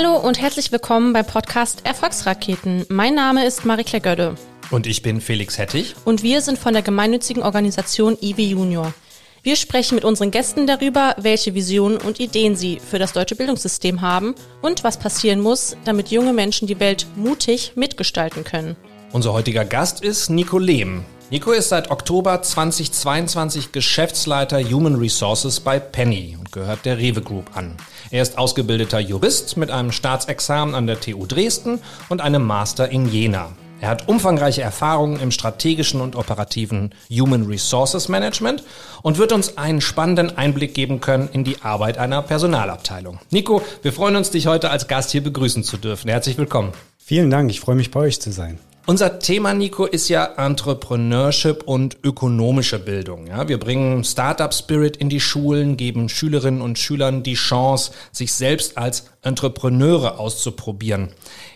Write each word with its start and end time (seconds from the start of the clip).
Hallo 0.00 0.16
und 0.16 0.40
herzlich 0.40 0.70
willkommen 0.70 1.12
beim 1.12 1.26
Podcast 1.26 1.84
Erfolgsraketen. 1.84 2.86
Mein 2.88 3.16
Name 3.16 3.44
ist 3.44 3.64
Marie-Claire 3.64 4.00
Gödde. 4.00 4.34
Und 4.70 4.86
ich 4.86 5.02
bin 5.02 5.20
Felix 5.20 5.58
Hettich. 5.58 5.96
Und 6.04 6.22
wir 6.22 6.40
sind 6.40 6.56
von 6.56 6.72
der 6.72 6.82
gemeinnützigen 6.82 7.42
Organisation 7.42 8.16
IWI 8.20 8.50
Junior. 8.50 8.94
Wir 9.42 9.56
sprechen 9.56 9.96
mit 9.96 10.04
unseren 10.04 10.30
Gästen 10.30 10.68
darüber, 10.68 11.16
welche 11.18 11.56
Visionen 11.56 11.96
und 11.96 12.20
Ideen 12.20 12.54
sie 12.54 12.78
für 12.78 13.00
das 13.00 13.12
deutsche 13.12 13.34
Bildungssystem 13.34 14.00
haben 14.00 14.36
und 14.62 14.84
was 14.84 15.00
passieren 15.00 15.40
muss, 15.40 15.76
damit 15.84 16.12
junge 16.12 16.32
Menschen 16.32 16.68
die 16.68 16.78
Welt 16.78 17.08
mutig 17.16 17.72
mitgestalten 17.74 18.44
können. 18.44 18.76
Unser 19.10 19.32
heutiger 19.32 19.64
Gast 19.64 20.04
ist 20.04 20.30
Nico 20.30 20.60
Lehm. 20.60 21.04
Nico 21.30 21.50
ist 21.50 21.70
seit 21.70 21.90
Oktober 21.90 22.40
2022 22.40 23.72
Geschäftsleiter 23.72 24.62
Human 24.62 24.94
Resources 24.94 25.58
bei 25.58 25.80
Penny 25.80 26.36
und 26.38 26.52
gehört 26.52 26.84
der 26.84 26.98
Rewe 26.98 27.20
Group 27.20 27.56
an. 27.56 27.76
Er 28.10 28.22
ist 28.22 28.38
ausgebildeter 28.38 29.00
Jurist 29.00 29.56
mit 29.56 29.70
einem 29.70 29.92
Staatsexamen 29.92 30.74
an 30.74 30.86
der 30.86 31.00
TU 31.00 31.26
Dresden 31.26 31.80
und 32.08 32.20
einem 32.20 32.44
Master 32.44 32.88
in 32.88 33.10
Jena. 33.10 33.50
Er 33.80 33.90
hat 33.90 34.08
umfangreiche 34.08 34.62
Erfahrungen 34.62 35.20
im 35.20 35.30
strategischen 35.30 36.00
und 36.00 36.16
operativen 36.16 36.94
Human 37.10 37.46
Resources 37.46 38.08
Management 38.08 38.64
und 39.02 39.18
wird 39.18 39.32
uns 39.32 39.56
einen 39.56 39.80
spannenden 39.80 40.36
Einblick 40.36 40.74
geben 40.74 41.00
können 41.00 41.28
in 41.32 41.44
die 41.44 41.62
Arbeit 41.62 41.98
einer 41.98 42.22
Personalabteilung. 42.22 43.20
Nico, 43.30 43.62
wir 43.82 43.92
freuen 43.92 44.16
uns, 44.16 44.30
dich 44.30 44.48
heute 44.48 44.70
als 44.70 44.88
Gast 44.88 45.12
hier 45.12 45.22
begrüßen 45.22 45.62
zu 45.62 45.76
dürfen. 45.76 46.08
Herzlich 46.08 46.38
willkommen. 46.38 46.72
Vielen 46.98 47.30
Dank, 47.30 47.50
ich 47.50 47.60
freue 47.60 47.76
mich 47.76 47.90
bei 47.90 48.00
euch 48.00 48.20
zu 48.20 48.32
sein. 48.32 48.58
Unser 48.88 49.18
Thema, 49.18 49.52
Nico, 49.52 49.84
ist 49.84 50.08
ja 50.08 50.24
Entrepreneurship 50.24 51.62
und 51.64 51.98
ökonomische 52.04 52.78
Bildung. 52.78 53.26
Ja, 53.26 53.46
wir 53.46 53.58
bringen 53.58 54.02
Startup 54.02 54.54
Spirit 54.54 54.96
in 54.96 55.10
die 55.10 55.20
Schulen, 55.20 55.76
geben 55.76 56.08
Schülerinnen 56.08 56.62
und 56.62 56.78
Schülern 56.78 57.22
die 57.22 57.34
Chance, 57.34 57.92
sich 58.12 58.32
selbst 58.32 58.78
als 58.78 59.10
Entrepreneure 59.20 60.18
auszuprobieren. 60.18 61.10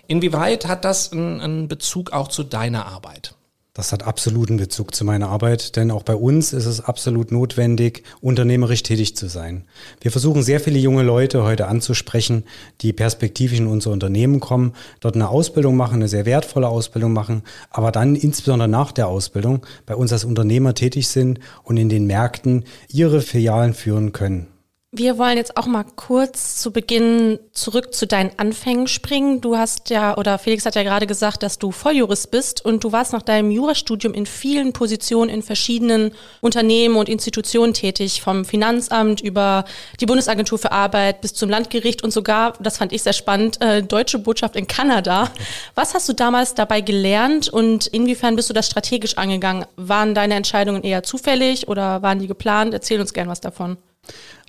Inwieweit 0.08 0.68
hat 0.68 0.84
das 0.84 1.10
einen, 1.12 1.68
Bezug 1.68 2.12
auch 2.12 2.28
zu 2.28 2.42
deiner 2.42 2.84
Arbeit? 2.84 3.34
Das 3.74 3.90
hat 3.90 4.02
absoluten 4.02 4.58
Bezug 4.58 4.94
zu 4.94 5.02
meiner 5.02 5.30
Arbeit, 5.30 5.76
denn 5.76 5.90
auch 5.90 6.02
bei 6.02 6.14
uns 6.14 6.52
ist 6.52 6.66
es 6.66 6.82
absolut 6.82 7.32
notwendig, 7.32 8.02
unternehmerisch 8.20 8.82
tätig 8.82 9.16
zu 9.16 9.28
sein. 9.28 9.64
Wir 10.02 10.10
versuchen 10.10 10.42
sehr 10.42 10.60
viele 10.60 10.78
junge 10.78 11.02
Leute 11.02 11.42
heute 11.42 11.68
anzusprechen, 11.68 12.44
die 12.82 12.92
perspektivisch 12.92 13.60
in 13.60 13.66
unser 13.66 13.90
Unternehmen 13.90 14.40
kommen, 14.40 14.74
dort 15.00 15.14
eine 15.14 15.30
Ausbildung 15.30 15.74
machen, 15.74 15.94
eine 15.94 16.08
sehr 16.08 16.26
wertvolle 16.26 16.68
Ausbildung 16.68 17.14
machen, 17.14 17.44
aber 17.70 17.92
dann 17.92 18.14
insbesondere 18.14 18.68
nach 18.68 18.92
der 18.92 19.08
Ausbildung 19.08 19.64
bei 19.86 19.96
uns 19.96 20.12
als 20.12 20.26
Unternehmer 20.26 20.74
tätig 20.74 21.08
sind 21.08 21.40
und 21.62 21.78
in 21.78 21.88
den 21.88 22.06
Märkten 22.06 22.64
ihre 22.88 23.22
Filialen 23.22 23.72
führen 23.72 24.12
können. 24.12 24.51
Wir 24.94 25.16
wollen 25.16 25.38
jetzt 25.38 25.56
auch 25.56 25.64
mal 25.64 25.86
kurz 25.96 26.56
zu 26.60 26.70
Beginn 26.70 27.38
zurück 27.52 27.94
zu 27.94 28.06
deinen 28.06 28.30
Anfängen 28.38 28.86
springen. 28.86 29.40
Du 29.40 29.56
hast 29.56 29.88
ja, 29.88 30.18
oder 30.18 30.36
Felix 30.36 30.66
hat 30.66 30.74
ja 30.74 30.82
gerade 30.82 31.06
gesagt, 31.06 31.42
dass 31.42 31.58
du 31.58 31.72
Volljurist 31.72 32.30
bist 32.30 32.62
und 32.62 32.84
du 32.84 32.92
warst 32.92 33.14
nach 33.14 33.22
deinem 33.22 33.50
Jurastudium 33.50 34.12
in 34.12 34.26
vielen 34.26 34.74
Positionen 34.74 35.30
in 35.30 35.42
verschiedenen 35.42 36.12
Unternehmen 36.42 36.96
und 36.96 37.08
Institutionen 37.08 37.72
tätig, 37.72 38.20
vom 38.20 38.44
Finanzamt 38.44 39.22
über 39.22 39.64
die 39.98 40.04
Bundesagentur 40.04 40.58
für 40.58 40.72
Arbeit 40.72 41.22
bis 41.22 41.32
zum 41.32 41.48
Landgericht 41.48 42.04
und 42.04 42.10
sogar, 42.10 42.52
das 42.60 42.76
fand 42.76 42.92
ich 42.92 43.02
sehr 43.02 43.14
spannend, 43.14 43.62
äh, 43.62 43.82
Deutsche 43.82 44.18
Botschaft 44.18 44.56
in 44.56 44.66
Kanada. 44.66 45.30
Was 45.74 45.94
hast 45.94 46.06
du 46.10 46.12
damals 46.12 46.52
dabei 46.52 46.82
gelernt 46.82 47.48
und 47.48 47.86
inwiefern 47.86 48.36
bist 48.36 48.50
du 48.50 48.52
das 48.52 48.66
strategisch 48.66 49.16
angegangen? 49.16 49.64
Waren 49.76 50.14
deine 50.14 50.34
Entscheidungen 50.34 50.82
eher 50.82 51.02
zufällig 51.02 51.66
oder 51.66 52.02
waren 52.02 52.18
die 52.18 52.26
geplant? 52.26 52.74
Erzähl 52.74 53.00
uns 53.00 53.14
gern 53.14 53.28
was 53.28 53.40
davon. 53.40 53.78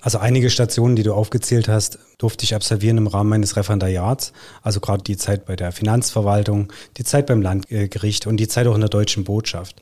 Also 0.04 0.18
einige 0.18 0.50
Stationen, 0.50 0.96
die 0.96 1.02
du 1.02 1.14
aufgezählt 1.14 1.66
hast, 1.66 1.98
durfte 2.18 2.44
ich 2.44 2.54
absolvieren 2.54 2.98
im 2.98 3.06
Rahmen 3.06 3.30
meines 3.30 3.56
Referendariats. 3.56 4.34
Also 4.60 4.80
gerade 4.80 5.02
die 5.02 5.16
Zeit 5.16 5.46
bei 5.46 5.56
der 5.56 5.72
Finanzverwaltung, 5.72 6.70
die 6.98 7.04
Zeit 7.04 7.24
beim 7.24 7.40
Landgericht 7.40 8.26
und 8.26 8.36
die 8.36 8.46
Zeit 8.46 8.66
auch 8.66 8.74
in 8.74 8.82
der 8.82 8.90
deutschen 8.90 9.24
Botschaft. 9.24 9.80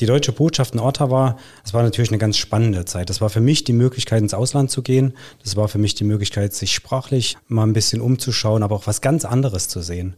Die 0.00 0.06
deutsche 0.06 0.32
Botschaft 0.32 0.72
in 0.72 0.80
Ottawa, 0.80 1.36
das 1.62 1.74
war 1.74 1.82
natürlich 1.82 2.10
eine 2.10 2.18
ganz 2.18 2.38
spannende 2.38 2.86
Zeit. 2.86 3.10
Das 3.10 3.20
war 3.20 3.28
für 3.28 3.42
mich 3.42 3.62
die 3.64 3.74
Möglichkeit, 3.74 4.22
ins 4.22 4.32
Ausland 4.32 4.70
zu 4.70 4.82
gehen. 4.82 5.12
Das 5.42 5.54
war 5.54 5.68
für 5.68 5.78
mich 5.78 5.94
die 5.94 6.04
Möglichkeit, 6.04 6.54
sich 6.54 6.72
sprachlich 6.72 7.36
mal 7.46 7.64
ein 7.64 7.74
bisschen 7.74 8.00
umzuschauen, 8.00 8.62
aber 8.62 8.74
auch 8.74 8.86
was 8.86 9.02
ganz 9.02 9.26
anderes 9.26 9.68
zu 9.68 9.82
sehen. 9.82 10.14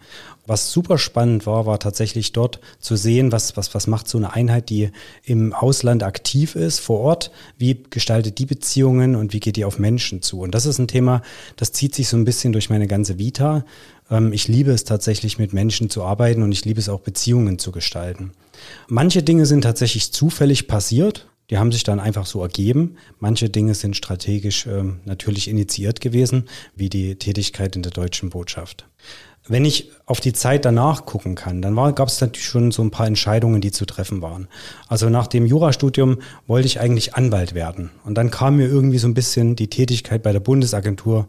Was 0.47 0.71
super 0.71 0.97
spannend 0.97 1.45
war, 1.47 1.67
war 1.67 1.81
tatsächlich 1.81 2.33
dort 2.33 2.61
zu 2.79 2.95
sehen, 2.95 3.33
was, 3.33 3.57
was, 3.57 3.75
was 3.75 3.89
macht 3.89 4.09
so 4.09 4.17
eine 4.17 4.33
Einheit, 4.33 4.71
die 4.71 4.91
im 5.25 5.53
Ausland 5.53 6.05
aktiv 6.05 6.55
ist, 6.55 6.79
vor 6.79 7.01
Ort, 7.01 7.33
wie 7.59 7.83
gestaltet 7.91 8.39
die 8.39 8.47
Beziehungen 8.47 9.17
und 9.17 9.33
wie 9.33 9.41
geht 9.41 9.57
die 9.57 9.65
auf 9.65 9.81
Menschen 9.81 10.23
zu. 10.23 10.41
Und 10.41 10.55
das 10.55 10.67
ist 10.67 10.79
ein 10.79 10.89
Thema, 10.89 11.21
das 11.57 11.73
zieht 11.73 11.97
sich 11.97 12.09
so 12.09 12.17
ein 12.17 12.25
bisschen 12.25 12.53
durch 12.53 12.71
meine 12.71 12.87
ganze 12.87 13.19
Vita. 13.19 13.65
Ähm, 14.09 14.33
ich 14.33 14.47
liebe 14.47 14.71
es 14.71 14.84
tatsächlich, 14.84 15.39
mit 15.39 15.53
Menschen 15.53 15.91
zu 15.91 16.05
arbeiten 16.05 16.43
und 16.43 16.53
ich 16.53 16.65
liebe 16.65 16.79
es 16.79 16.89
auch, 16.89 17.01
Beziehungen 17.01 17.59
zu 17.59 17.73
gestalten. 17.73 18.31
Manche 18.88 19.22
Dinge 19.22 19.47
sind 19.47 19.62
tatsächlich 19.62 20.12
zufällig 20.12 20.69
passiert. 20.69 21.28
Die 21.50 21.59
haben 21.59 21.72
sich 21.72 21.82
dann 21.82 22.00
einfach 22.00 22.26
so 22.26 22.42
ergeben. 22.42 22.97
Manche 23.19 23.50
Dinge 23.50 23.75
sind 23.75 23.97
strategisch 23.97 24.66
ähm, 24.66 25.00
natürlich 25.04 25.48
initiiert 25.48 26.00
gewesen, 26.00 26.48
wie 26.75 26.88
die 26.88 27.16
Tätigkeit 27.16 27.76
in 27.76 27.82
der 27.82 27.92
deutschen 27.92 28.31
Botschaft. 28.31 28.87
Wenn 29.47 29.66
ich 29.66 29.91
auf 30.06 30.21
die 30.21 30.32
Zeit 30.32 30.65
danach 30.65 31.05
gucken 31.05 31.34
kann, 31.34 31.60
dann 31.60 31.75
gab 31.94 32.09
es 32.09 32.21
natürlich 32.21 32.47
schon 32.47 32.71
so 32.71 32.82
ein 32.82 32.91
paar 32.91 33.06
Entscheidungen, 33.06 33.60
die 33.60 33.72
zu 33.72 33.84
treffen 33.84 34.22
waren. 34.22 34.49
Also 34.88 35.10
nach 35.10 35.27
dem 35.27 35.44
Jurastudium 35.44 36.19
wollte 36.47 36.66
ich 36.66 36.81
eigentlich 36.81 37.15
Anwalt 37.15 37.54
werden. 37.54 37.91
Und 38.04 38.15
dann 38.16 38.31
kam 38.31 38.56
mir 38.56 38.66
irgendwie 38.66 38.99
so 38.99 39.06
ein 39.06 39.15
bisschen 39.15 39.54
die 39.54 39.69
Tätigkeit 39.69 40.22
bei 40.22 40.33
der 40.33 40.41
Bundesagentur 40.41 41.27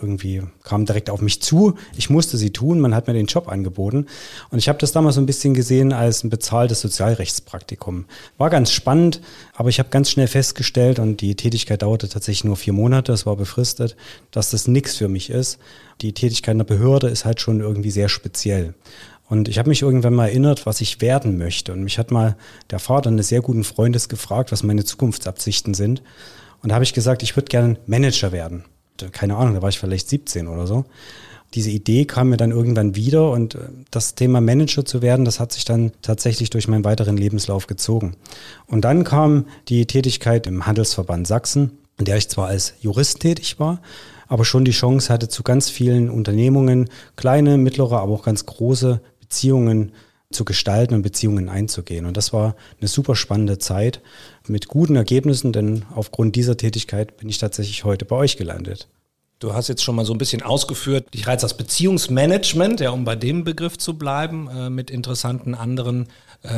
irgendwie 0.00 0.42
kam 0.64 0.86
direkt 0.86 1.08
auf 1.08 1.20
mich 1.22 1.40
zu. 1.40 1.74
Ich 1.96 2.10
musste 2.10 2.36
sie 2.36 2.50
tun. 2.50 2.80
Man 2.80 2.94
hat 2.94 3.06
mir 3.06 3.14
den 3.14 3.26
Job 3.26 3.48
angeboten. 3.48 4.06
Und 4.50 4.58
ich 4.58 4.68
habe 4.68 4.78
das 4.78 4.92
damals 4.92 5.14
so 5.14 5.20
ein 5.20 5.26
bisschen 5.26 5.54
gesehen 5.54 5.92
als 5.92 6.24
ein 6.24 6.30
bezahltes 6.30 6.80
Sozialrechtspraktikum. 6.80 8.04
War 8.36 8.50
ganz 8.50 8.72
spannend, 8.72 9.20
aber 9.54 9.68
ich 9.68 9.78
habe 9.78 9.88
ganz 9.90 10.10
schnell 10.10 10.26
festgestellt, 10.26 10.98
und 10.98 11.20
die 11.20 11.36
Tätigkeit 11.36 11.82
dauerte 11.82 12.08
tatsächlich 12.08 12.44
nur 12.44 12.56
vier 12.56 12.72
Monate, 12.72 13.12
es 13.12 13.24
war 13.24 13.36
befristet, 13.36 13.96
dass 14.30 14.50
das 14.50 14.68
nichts 14.68 14.96
für 14.96 15.08
mich 15.08 15.30
ist. 15.30 15.58
Die 16.00 16.12
Tätigkeit 16.12 16.52
in 16.52 16.58
der 16.58 16.64
Behörde 16.64 17.08
ist 17.08 17.24
halt 17.24 17.40
schon 17.40 17.60
irgendwie 17.60 17.90
sehr 17.90 18.08
speziell. 18.08 18.74
Und 19.28 19.48
ich 19.48 19.58
habe 19.58 19.70
mich 19.70 19.82
irgendwann 19.82 20.14
mal 20.14 20.28
erinnert, 20.28 20.66
was 20.66 20.80
ich 20.80 21.00
werden 21.00 21.38
möchte. 21.38 21.72
Und 21.72 21.82
mich 21.82 21.98
hat 21.98 22.10
mal 22.10 22.36
der 22.70 22.78
Vater 22.78 23.08
eines 23.08 23.28
sehr 23.28 23.40
guten 23.40 23.64
Freundes 23.64 24.08
gefragt, 24.08 24.52
was 24.52 24.62
meine 24.62 24.84
Zukunftsabsichten 24.84 25.74
sind. 25.74 26.02
Und 26.62 26.68
da 26.68 26.74
habe 26.74 26.84
ich 26.84 26.92
gesagt, 26.92 27.22
ich 27.22 27.36
würde 27.36 27.48
gerne 27.48 27.78
Manager 27.86 28.32
werden 28.32 28.64
keine 29.12 29.36
Ahnung, 29.36 29.54
da 29.54 29.62
war 29.62 29.68
ich 29.68 29.78
vielleicht 29.78 30.08
17 30.08 30.48
oder 30.48 30.66
so. 30.66 30.84
Diese 31.54 31.70
Idee 31.70 32.04
kam 32.04 32.30
mir 32.30 32.36
dann 32.36 32.50
irgendwann 32.50 32.96
wieder 32.96 33.30
und 33.30 33.54
äh, 33.54 33.60
das 33.90 34.14
Thema 34.14 34.40
Manager 34.40 34.84
zu 34.84 35.02
werden, 35.02 35.24
das 35.24 35.38
hat 35.38 35.52
sich 35.52 35.64
dann 35.64 35.92
tatsächlich 36.02 36.50
durch 36.50 36.68
meinen 36.68 36.84
weiteren 36.84 37.16
Lebenslauf 37.16 37.66
gezogen. 37.66 38.16
Und 38.66 38.84
dann 38.84 39.04
kam 39.04 39.46
die 39.68 39.86
Tätigkeit 39.86 40.46
im 40.46 40.66
Handelsverband 40.66 41.26
Sachsen, 41.26 41.78
in 41.98 42.06
der 42.06 42.16
ich 42.16 42.28
zwar 42.28 42.48
als 42.48 42.74
Jurist 42.80 43.20
tätig 43.20 43.60
war, 43.60 43.80
aber 44.28 44.44
schon 44.44 44.64
die 44.64 44.72
Chance 44.72 45.12
hatte, 45.12 45.28
zu 45.28 45.42
ganz 45.42 45.70
vielen 45.70 46.10
Unternehmungen, 46.10 46.88
kleine, 47.16 47.58
mittlere, 47.58 48.00
aber 48.00 48.12
auch 48.12 48.24
ganz 48.24 48.46
große 48.46 49.00
Beziehungen 49.20 49.92
zu 50.30 50.44
gestalten 50.44 50.94
und 50.94 51.02
Beziehungen 51.02 51.48
einzugehen. 51.48 52.06
Und 52.06 52.16
das 52.16 52.32
war 52.32 52.56
eine 52.80 52.88
super 52.88 53.16
spannende 53.16 53.58
Zeit 53.58 54.00
mit 54.46 54.68
guten 54.68 54.96
Ergebnissen, 54.96 55.52
denn 55.52 55.84
aufgrund 55.94 56.36
dieser 56.36 56.56
Tätigkeit 56.56 57.16
bin 57.16 57.28
ich 57.28 57.38
tatsächlich 57.38 57.84
heute 57.84 58.04
bei 58.04 58.16
euch 58.16 58.36
gelandet. 58.36 58.88
Du 59.38 59.52
hast 59.52 59.68
jetzt 59.68 59.82
schon 59.82 59.96
mal 59.96 60.04
so 60.04 60.14
ein 60.14 60.18
bisschen 60.18 60.42
ausgeführt, 60.42 61.12
dich 61.12 61.26
reizt 61.26 61.44
das 61.44 61.56
Beziehungsmanagement, 61.56 62.80
ja, 62.80 62.90
um 62.90 63.04
bei 63.04 63.16
dem 63.16 63.44
Begriff 63.44 63.76
zu 63.78 63.98
bleiben, 63.98 64.48
äh, 64.48 64.70
mit 64.70 64.90
interessanten 64.90 65.54
anderen 65.54 66.08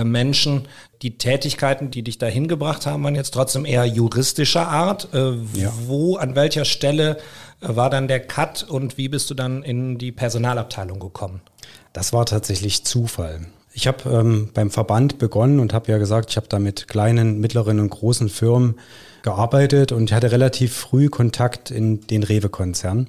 Menschen. 0.04 0.66
Die 1.02 1.18
Tätigkeiten, 1.18 1.90
die 1.90 2.02
dich 2.02 2.18
dahin 2.18 2.48
gebracht 2.48 2.86
haben, 2.86 3.04
waren 3.04 3.14
jetzt 3.14 3.34
trotzdem 3.34 3.64
eher 3.64 3.84
juristischer 3.84 4.68
Art. 4.68 5.08
Äh, 5.12 5.34
ja. 5.54 5.72
Wo, 5.86 6.16
an 6.16 6.34
welcher 6.34 6.64
Stelle 6.64 7.18
äh, 7.60 7.76
war 7.76 7.90
dann 7.90 8.08
der 8.08 8.20
Cut 8.20 8.62
und 8.62 8.98
wie 8.98 9.08
bist 9.08 9.30
du 9.30 9.34
dann 9.34 9.62
in 9.62 9.98
die 9.98 10.12
Personalabteilung 10.12 10.98
gekommen? 10.98 11.40
Das 11.92 12.12
war 12.12 12.26
tatsächlich 12.26 12.84
Zufall. 12.84 13.46
Ich 13.72 13.86
habe 13.86 14.08
ähm, 14.10 14.50
beim 14.54 14.70
Verband 14.70 15.18
begonnen 15.18 15.60
und 15.60 15.74
habe 15.74 15.92
ja 15.92 15.98
gesagt, 15.98 16.30
ich 16.30 16.36
habe 16.38 16.48
da 16.48 16.58
mit 16.58 16.88
kleinen, 16.88 17.40
mittleren 17.40 17.78
und 17.78 17.90
großen 17.90 18.30
Firmen 18.30 18.78
gearbeitet 19.22 19.92
und 19.92 20.04
ich 20.04 20.14
hatte 20.14 20.32
relativ 20.32 20.74
früh 20.74 21.08
Kontakt 21.08 21.70
in 21.70 22.06
den 22.06 22.22
Rewe-Konzern. 22.22 23.08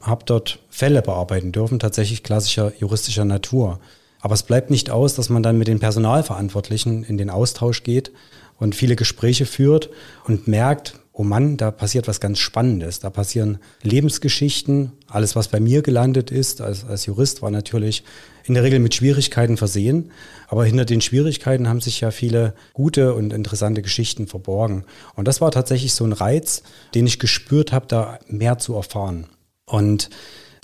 Habe 0.00 0.24
dort 0.24 0.60
Fälle 0.70 1.02
bearbeiten 1.02 1.52
dürfen, 1.52 1.78
tatsächlich 1.78 2.22
klassischer 2.22 2.72
juristischer 2.78 3.26
Natur. 3.26 3.80
Aber 4.20 4.34
es 4.34 4.42
bleibt 4.42 4.70
nicht 4.70 4.90
aus, 4.90 5.14
dass 5.14 5.28
man 5.28 5.42
dann 5.42 5.58
mit 5.58 5.68
den 5.68 5.80
Personalverantwortlichen 5.80 7.04
in 7.04 7.18
den 7.18 7.30
Austausch 7.30 7.82
geht 7.82 8.12
und 8.58 8.74
viele 8.74 8.96
Gespräche 8.96 9.46
führt 9.46 9.90
und 10.24 10.48
merkt, 10.48 10.98
oh 11.18 11.24
Mann, 11.24 11.56
da 11.56 11.72
passiert 11.72 12.06
was 12.06 12.20
ganz 12.20 12.38
Spannendes. 12.38 13.00
Da 13.00 13.10
passieren 13.10 13.58
Lebensgeschichten. 13.82 14.92
Alles, 15.08 15.34
was 15.34 15.48
bei 15.48 15.58
mir 15.58 15.82
gelandet 15.82 16.30
ist 16.30 16.60
als, 16.60 16.84
als 16.84 17.06
Jurist, 17.06 17.42
war 17.42 17.50
natürlich 17.50 18.04
in 18.44 18.54
der 18.54 18.62
Regel 18.62 18.78
mit 18.78 18.94
Schwierigkeiten 18.94 19.56
versehen. 19.56 20.12
Aber 20.46 20.64
hinter 20.64 20.84
den 20.84 21.00
Schwierigkeiten 21.00 21.68
haben 21.68 21.80
sich 21.80 22.00
ja 22.00 22.12
viele 22.12 22.54
gute 22.72 23.14
und 23.14 23.32
interessante 23.32 23.82
Geschichten 23.82 24.28
verborgen. 24.28 24.84
Und 25.16 25.26
das 25.26 25.40
war 25.40 25.50
tatsächlich 25.50 25.92
so 25.92 26.04
ein 26.04 26.12
Reiz, 26.12 26.62
den 26.94 27.06
ich 27.06 27.18
gespürt 27.18 27.72
habe, 27.72 27.86
da 27.88 28.20
mehr 28.28 28.58
zu 28.58 28.74
erfahren. 28.74 29.26
Und 29.66 30.10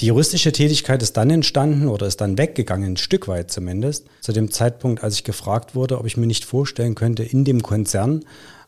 Die 0.00 0.06
juristische 0.06 0.52
Tätigkeit 0.52 1.02
ist 1.02 1.16
dann 1.16 1.30
entstanden 1.30 1.88
oder 1.88 2.06
ist 2.06 2.20
dann 2.20 2.38
weggegangen, 2.38 2.92
ein 2.92 2.96
Stück 2.96 3.28
weit 3.28 3.50
zumindest, 3.50 4.06
zu 4.20 4.32
dem 4.32 4.50
Zeitpunkt, 4.50 5.02
als 5.02 5.14
ich 5.14 5.24
gefragt 5.24 5.74
wurde, 5.74 5.98
ob 5.98 6.06
ich 6.06 6.16
mir 6.16 6.26
nicht 6.26 6.44
vorstellen 6.44 6.94
könnte, 6.94 7.22
in 7.22 7.44
dem 7.44 7.62
Konzern 7.62 8.24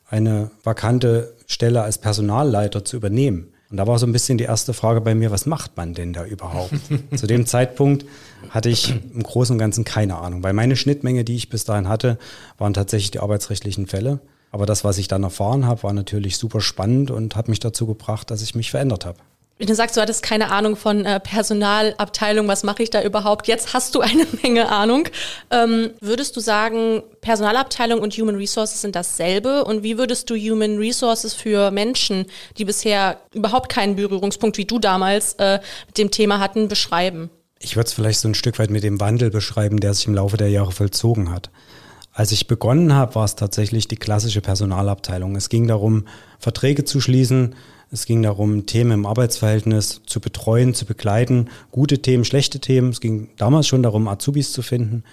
eine 0.08 0.50
vakante 0.62 1.34
Stelle 1.46 1.82
als 1.82 1.98
Personalleiter 1.98 2.84
zu 2.84 2.96
übernehmen. 2.96 3.52
Und 3.70 3.78
da 3.78 3.86
war 3.88 3.98
so 3.98 4.06
ein 4.06 4.12
bisschen 4.12 4.38
die 4.38 4.44
erste 4.44 4.72
Frage 4.74 5.00
bei 5.00 5.16
mir, 5.16 5.32
was 5.32 5.44
macht 5.44 5.76
man 5.76 5.92
denn 5.92 6.12
da 6.12 6.24
überhaupt? 6.24 6.72
Zu 7.16 7.26
dem 7.26 7.46
Zeitpunkt 7.46 8.06
hatte 8.50 8.68
ich 8.68 8.94
im 9.12 9.22
Großen 9.22 9.54
und 9.54 9.58
Ganzen 9.58 9.84
keine 9.84 10.18
Ahnung, 10.18 10.44
weil 10.44 10.52
meine 10.52 10.76
Schnittmenge, 10.76 11.24
die 11.24 11.34
ich 11.34 11.48
bis 11.48 11.64
dahin 11.64 11.88
hatte, 11.88 12.18
waren 12.58 12.74
tatsächlich 12.74 13.10
die 13.10 13.18
arbeitsrechtlichen 13.18 13.88
Fälle. 13.88 14.20
Aber 14.52 14.66
das, 14.66 14.84
was 14.84 14.98
ich 14.98 15.08
dann 15.08 15.24
erfahren 15.24 15.66
habe, 15.66 15.82
war 15.82 15.92
natürlich 15.92 16.38
super 16.38 16.60
spannend 16.60 17.10
und 17.10 17.34
hat 17.34 17.48
mich 17.48 17.58
dazu 17.58 17.86
gebracht, 17.86 18.30
dass 18.30 18.40
ich 18.40 18.54
mich 18.54 18.70
verändert 18.70 19.04
habe. 19.04 19.18
Wenn 19.58 19.68
du 19.68 19.74
sagst, 19.74 19.96
du 19.96 20.02
hattest 20.02 20.22
keine 20.22 20.50
Ahnung 20.50 20.76
von 20.76 21.06
äh, 21.06 21.18
Personalabteilung, 21.18 22.46
was 22.46 22.62
mache 22.62 22.82
ich 22.82 22.90
da 22.90 23.02
überhaupt? 23.02 23.48
Jetzt 23.48 23.72
hast 23.72 23.94
du 23.94 24.00
eine 24.00 24.26
Menge 24.42 24.68
Ahnung. 24.68 25.08
Ähm, 25.50 25.90
würdest 26.00 26.36
du 26.36 26.40
sagen, 26.40 27.02
Personalabteilung 27.22 28.00
und 28.00 28.12
Human 28.14 28.36
Resources 28.36 28.82
sind 28.82 28.94
dasselbe? 28.94 29.64
Und 29.64 29.82
wie 29.82 29.96
würdest 29.96 30.28
du 30.28 30.36
Human 30.36 30.76
Resources 30.76 31.32
für 31.32 31.70
Menschen, 31.70 32.26
die 32.58 32.66
bisher 32.66 33.18
überhaupt 33.32 33.70
keinen 33.70 33.96
Berührungspunkt 33.96 34.58
wie 34.58 34.66
du 34.66 34.78
damals 34.78 35.34
äh, 35.38 35.60
mit 35.86 35.96
dem 35.96 36.10
Thema 36.10 36.38
hatten, 36.38 36.68
beschreiben? 36.68 37.30
Ich 37.58 37.76
würde 37.76 37.86
es 37.86 37.94
vielleicht 37.94 38.20
so 38.20 38.28
ein 38.28 38.34
Stück 38.34 38.58
weit 38.58 38.68
mit 38.68 38.84
dem 38.84 39.00
Wandel 39.00 39.30
beschreiben, 39.30 39.80
der 39.80 39.94
sich 39.94 40.06
im 40.06 40.14
Laufe 40.14 40.36
der 40.36 40.50
Jahre 40.50 40.72
vollzogen 40.72 41.30
hat. 41.30 41.48
Als 42.16 42.32
ich 42.32 42.46
begonnen 42.46 42.94
habe, 42.94 43.14
war 43.14 43.26
es 43.26 43.36
tatsächlich 43.36 43.88
die 43.88 43.98
klassische 43.98 44.40
Personalabteilung. 44.40 45.36
Es 45.36 45.50
ging 45.50 45.68
darum, 45.68 46.06
Verträge 46.38 46.84
zu 46.84 46.98
schließen, 46.98 47.54
es 47.90 48.06
ging 48.06 48.22
darum, 48.22 48.64
Themen 48.64 48.92
im 48.92 49.06
Arbeitsverhältnis 49.06 50.00
zu 50.06 50.18
betreuen, 50.20 50.72
zu 50.72 50.86
begleiten, 50.86 51.50
gute 51.70 52.00
Themen, 52.00 52.24
schlechte 52.24 52.58
Themen. 52.58 52.88
Es 52.88 53.02
ging 53.02 53.28
damals 53.36 53.66
schon 53.66 53.82
darum, 53.82 54.08
Azubis 54.08 54.52
zu 54.52 54.62
finden. 54.62 55.04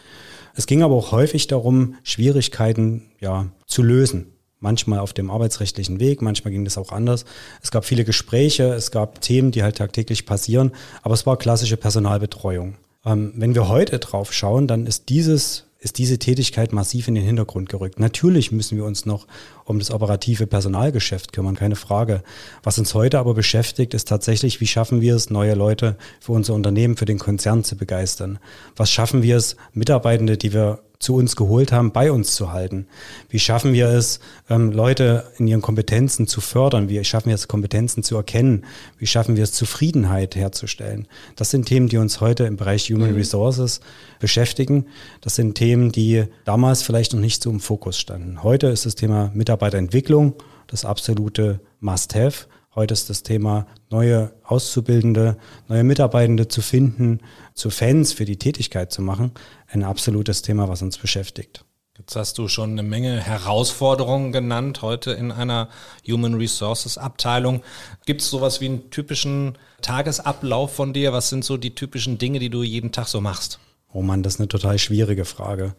Es 0.55 0.65
ging 0.65 0.81
aber 0.81 0.95
auch 0.95 1.11
häufig 1.11 1.47
darum, 1.47 1.95
Schwierigkeiten 2.03 3.11
ja, 3.19 3.47
zu 3.67 3.83
lösen. 3.83 4.27
Manchmal 4.61 4.99
auf 4.99 5.11
dem 5.11 5.29
arbeitsrechtlichen 5.29 5.99
Weg, 5.99 6.21
manchmal 6.21 6.53
ging 6.53 6.63
das 6.63 6.77
auch 6.77 6.93
anders. 6.93 7.25
Es 7.61 7.69
gab 7.69 7.83
viele 7.83 8.05
Gespräche, 8.05 8.73
es 8.75 8.91
gab 8.91 9.19
Themen, 9.19 9.51
die 9.51 9.61
halt 9.61 9.75
tagtäglich 9.75 10.25
passieren, 10.25 10.71
aber 11.01 11.15
es 11.15 11.25
war 11.25 11.35
klassische 11.35 11.75
Personalbetreuung. 11.75 12.75
Ähm, 13.05 13.33
wenn 13.35 13.55
wir 13.55 13.67
heute 13.67 13.99
drauf 13.99 14.31
schauen, 14.31 14.67
dann 14.67 14.87
ist 14.87 15.09
dieses 15.09 15.65
ist 15.83 15.97
diese 15.97 16.17
Tätigkeit 16.17 16.71
massiv 16.71 17.07
in 17.07 17.15
den 17.15 17.25
Hintergrund 17.25 17.69
gerückt. 17.69 17.99
Natürlich 17.99 18.51
müssen 18.51 18.77
wir 18.77 18.85
uns 18.85 19.05
noch 19.05 19.27
um 19.65 19.79
das 19.79 19.91
operative 19.91 20.47
Personalgeschäft 20.47 21.33
kümmern, 21.33 21.55
keine 21.55 21.75
Frage. 21.75 22.23
Was 22.63 22.79
uns 22.79 22.93
heute 22.93 23.19
aber 23.19 23.33
beschäftigt, 23.33 23.93
ist 23.93 24.07
tatsächlich, 24.07 24.61
wie 24.61 24.67
schaffen 24.67 25.01
wir 25.01 25.15
es, 25.15 25.29
neue 25.29 25.55
Leute 25.55 25.97
für 26.21 26.31
unser 26.31 26.53
Unternehmen, 26.53 26.95
für 26.95 27.05
den 27.05 27.19
Konzern 27.19 27.63
zu 27.63 27.75
begeistern? 27.75 28.39
Was 28.75 28.91
schaffen 28.91 29.23
wir 29.23 29.35
es, 29.35 29.57
Mitarbeitende, 29.73 30.37
die 30.37 30.53
wir 30.53 30.79
zu 31.03 31.15
uns 31.15 31.35
geholt 31.35 31.71
haben, 31.71 31.91
bei 31.91 32.11
uns 32.11 32.33
zu 32.35 32.51
halten? 32.51 32.87
Wie 33.29 33.39
schaffen 33.39 33.73
wir 33.73 33.89
es, 33.89 34.19
ähm, 34.49 34.71
Leute 34.71 35.31
in 35.37 35.47
ihren 35.47 35.61
Kompetenzen 35.61 36.25
zu 36.27 36.41
fördern? 36.41 36.89
Wie 36.89 37.03
schaffen 37.03 37.27
wir 37.27 37.35
es, 37.35 37.47
Kompetenzen 37.47 38.01
zu 38.01 38.15
erkennen? 38.15 38.65
Wie 38.97 39.05
schaffen 39.05 39.35
wir 39.35 39.43
es, 39.43 39.53
Zufriedenheit 39.53 40.35
herzustellen? 40.35 41.07
Das 41.35 41.51
sind 41.51 41.65
Themen, 41.65 41.89
die 41.89 41.97
uns 41.97 42.21
heute 42.21 42.45
im 42.45 42.55
Bereich 42.55 42.89
Human 42.89 43.11
mhm. 43.11 43.17
Resources 43.17 43.81
beschäftigen. 44.19 44.85
Das 45.21 45.35
sind 45.35 45.55
Themen, 45.55 45.91
die 45.91 46.23
damals 46.45 46.81
vielleicht 46.81 47.13
noch 47.13 47.19
nicht 47.19 47.43
so 47.43 47.51
im 47.51 47.59
Fokus 47.59 47.99
standen. 47.99 48.41
Heute 48.41 48.67
ist 48.67 48.85
das 48.85 48.95
Thema 48.95 49.31
Mitarbeiterentwicklung 49.33 50.33
das 50.67 50.85
absolute 50.85 51.59
Must-Have. 51.81 52.47
Heute 52.75 52.93
ist 52.93 53.09
das 53.11 53.21
Thema, 53.21 53.67
neue 53.91 54.33
Auszubildende, 54.43 55.37
neue 55.67 55.83
Mitarbeitende 55.83 56.47
zu 56.47 56.61
finden, 56.61 57.19
zu 57.53 57.69
Fans 57.69 58.13
für 58.13 58.25
die 58.25 58.37
Tätigkeit 58.37 58.91
zu 58.91 59.03
machen, 59.03 59.31
ein 59.67 59.83
absolutes 59.83 60.41
Thema, 60.41 60.67
was 60.69 60.81
uns 60.81 60.97
beschäftigt. 60.97 61.65
Jetzt 61.99 62.15
hast 62.15 62.39
du 62.39 62.47
schon 62.47 62.71
eine 62.71 62.81
Menge 62.81 63.21
Herausforderungen 63.21 64.31
genannt 64.31 64.81
heute 64.81 65.11
in 65.11 65.31
einer 65.31 65.69
Human 66.07 66.33
Resources 66.33 66.97
Abteilung. 66.97 67.61
Gibt 68.07 68.21
es 68.21 68.31
sowas 68.31 68.59
wie 68.59 68.65
einen 68.65 68.89
typischen 68.89 69.55
Tagesablauf 69.83 70.73
von 70.73 70.93
dir? 70.93 71.13
Was 71.13 71.29
sind 71.29 71.45
so 71.45 71.57
die 71.57 71.75
typischen 71.75 72.17
Dinge, 72.17 72.39
die 72.39 72.49
du 72.49 72.63
jeden 72.63 72.91
Tag 72.91 73.07
so 73.07 73.21
machst? 73.21 73.59
Oh 73.93 74.01
Mann, 74.01 74.23
das 74.23 74.33
ist 74.35 74.39
eine 74.39 74.47
total 74.47 74.79
schwierige 74.79 75.25
Frage. 75.25 75.75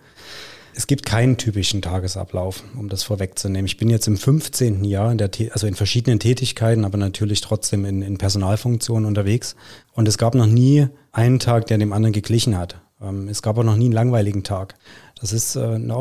Es 0.76 0.88
gibt 0.88 1.06
keinen 1.06 1.36
typischen 1.36 1.82
Tagesablauf, 1.82 2.64
um 2.76 2.88
das 2.88 3.04
vorwegzunehmen. 3.04 3.66
Ich 3.66 3.76
bin 3.76 3.90
jetzt 3.90 4.08
im 4.08 4.16
15. 4.16 4.82
Jahr, 4.84 5.12
in 5.12 5.18
der, 5.18 5.30
also 5.52 5.68
in 5.68 5.76
verschiedenen 5.76 6.18
Tätigkeiten, 6.18 6.84
aber 6.84 6.98
natürlich 6.98 7.40
trotzdem 7.40 7.84
in, 7.84 8.02
in 8.02 8.18
Personalfunktionen 8.18 9.06
unterwegs. 9.06 9.54
Und 9.92 10.08
es 10.08 10.18
gab 10.18 10.34
noch 10.34 10.46
nie 10.46 10.88
einen 11.12 11.38
Tag, 11.38 11.68
der 11.68 11.78
dem 11.78 11.92
anderen 11.92 12.12
geglichen 12.12 12.58
hat. 12.58 12.80
Ähm, 13.00 13.28
es 13.28 13.40
gab 13.40 13.56
auch 13.56 13.62
noch 13.62 13.76
nie 13.76 13.84
einen 13.84 13.92
langweiligen 13.92 14.42
Tag. 14.42 14.74
Das 15.20 15.32
ist 15.32 15.54
äh, 15.54 15.60
eine, 15.60 15.96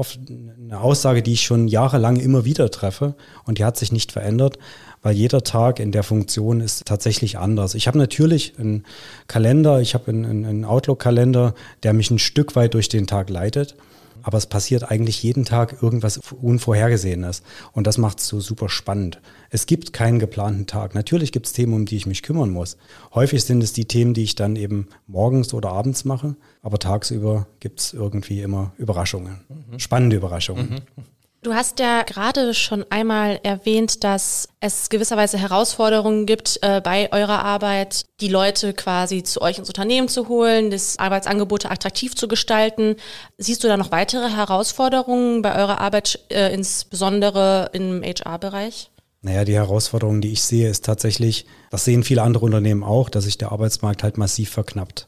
Aussage, 0.79 1.21
die 1.21 1.33
ich 1.33 1.43
schon 1.43 1.67
jahrelang 1.67 2.15
immer 2.15 2.43
wieder 2.43 2.71
treffe 2.71 3.15
und 3.45 3.59
die 3.59 3.65
hat 3.65 3.77
sich 3.77 3.91
nicht 3.91 4.11
verändert, 4.11 4.57
weil 5.03 5.15
jeder 5.15 5.43
Tag 5.43 5.79
in 5.79 5.91
der 5.91 6.03
Funktion 6.03 6.61
ist 6.61 6.85
tatsächlich 6.85 7.37
anders. 7.37 7.75
Ich 7.75 7.85
habe 7.85 7.99
natürlich 7.99 8.57
einen 8.57 8.85
Kalender, 9.27 9.81
ich 9.81 9.93
habe 9.93 10.09
einen, 10.09 10.45
einen 10.45 10.65
Outlook-Kalender, 10.65 11.53
der 11.83 11.93
mich 11.93 12.09
ein 12.09 12.19
Stück 12.19 12.55
weit 12.55 12.73
durch 12.73 12.89
den 12.89 13.05
Tag 13.05 13.29
leitet 13.29 13.75
aber 14.23 14.37
es 14.37 14.47
passiert 14.47 14.89
eigentlich 14.89 15.21
jeden 15.21 15.45
Tag 15.45 15.83
irgendwas 15.83 16.19
Unvorhergesehenes. 16.41 17.43
Und 17.73 17.85
das 17.85 17.97
macht 17.97 18.19
es 18.19 18.27
so 18.27 18.39
super 18.39 18.69
spannend. 18.69 19.21
Es 19.49 19.65
gibt 19.65 19.93
keinen 19.93 20.17
geplanten 20.17 20.65
Tag. 20.65 20.95
Natürlich 20.95 21.31
gibt 21.31 21.45
es 21.45 21.53
Themen, 21.53 21.73
um 21.73 21.85
die 21.85 21.97
ich 21.97 22.07
mich 22.07 22.23
kümmern 22.23 22.49
muss. 22.49 22.77
Häufig 23.13 23.43
sind 23.43 23.61
es 23.61 23.73
die 23.73 23.85
Themen, 23.85 24.13
die 24.13 24.23
ich 24.23 24.35
dann 24.35 24.55
eben 24.55 24.87
morgens 25.05 25.53
oder 25.53 25.69
abends 25.69 26.05
mache, 26.05 26.35
aber 26.61 26.79
tagsüber 26.79 27.47
gibt 27.59 27.81
es 27.81 27.93
irgendwie 27.93 28.41
immer 28.41 28.73
Überraschungen. 28.77 29.41
Mhm. 29.49 29.79
Spannende 29.79 30.15
Überraschungen. 30.15 30.69
Mhm. 30.69 31.03
Du 31.43 31.53
hast 31.53 31.79
ja 31.79 32.03
gerade 32.03 32.53
schon 32.53 32.85
einmal 32.89 33.37
erwähnt, 33.43 34.05
dass 34.05 34.47
es 34.61 34.87
gewisserweise 34.87 35.37
Herausforderungen 35.37 36.25
gibt 36.25 36.57
äh, 36.61 36.79
bei 36.81 37.11
eurer 37.11 37.43
Arbeit, 37.43 38.05
die 38.21 38.29
Leute 38.29 38.73
quasi 38.73 39.23
zu 39.23 39.41
euch 39.41 39.57
ins 39.57 39.67
Unternehmen 39.67 40.07
zu 40.07 40.29
holen, 40.29 40.71
das 40.71 40.97
Arbeitsangebote 40.99 41.69
attraktiv 41.69 42.15
zu 42.15 42.29
gestalten. 42.29 42.95
Siehst 43.37 43.61
du 43.61 43.67
da 43.67 43.75
noch 43.75 43.91
weitere 43.91 44.29
Herausforderungen 44.29 45.41
bei 45.41 45.53
eurer 45.53 45.81
Arbeit, 45.81 46.17
äh, 46.29 46.53
insbesondere 46.53 47.71
im 47.73 48.01
HR-Bereich? 48.03 48.89
Naja, 49.21 49.43
die 49.43 49.55
Herausforderung, 49.55 50.21
die 50.21 50.31
ich 50.31 50.43
sehe, 50.43 50.69
ist 50.69 50.85
tatsächlich, 50.85 51.45
das 51.71 51.83
sehen 51.83 52.05
viele 52.05 52.21
andere 52.21 52.45
Unternehmen 52.45 52.85
auch, 52.85 53.09
dass 53.09 53.25
sich 53.25 53.37
der 53.37 53.51
Arbeitsmarkt 53.51 54.03
halt 54.03 54.17
massiv 54.17 54.49
verknappt. 54.49 55.07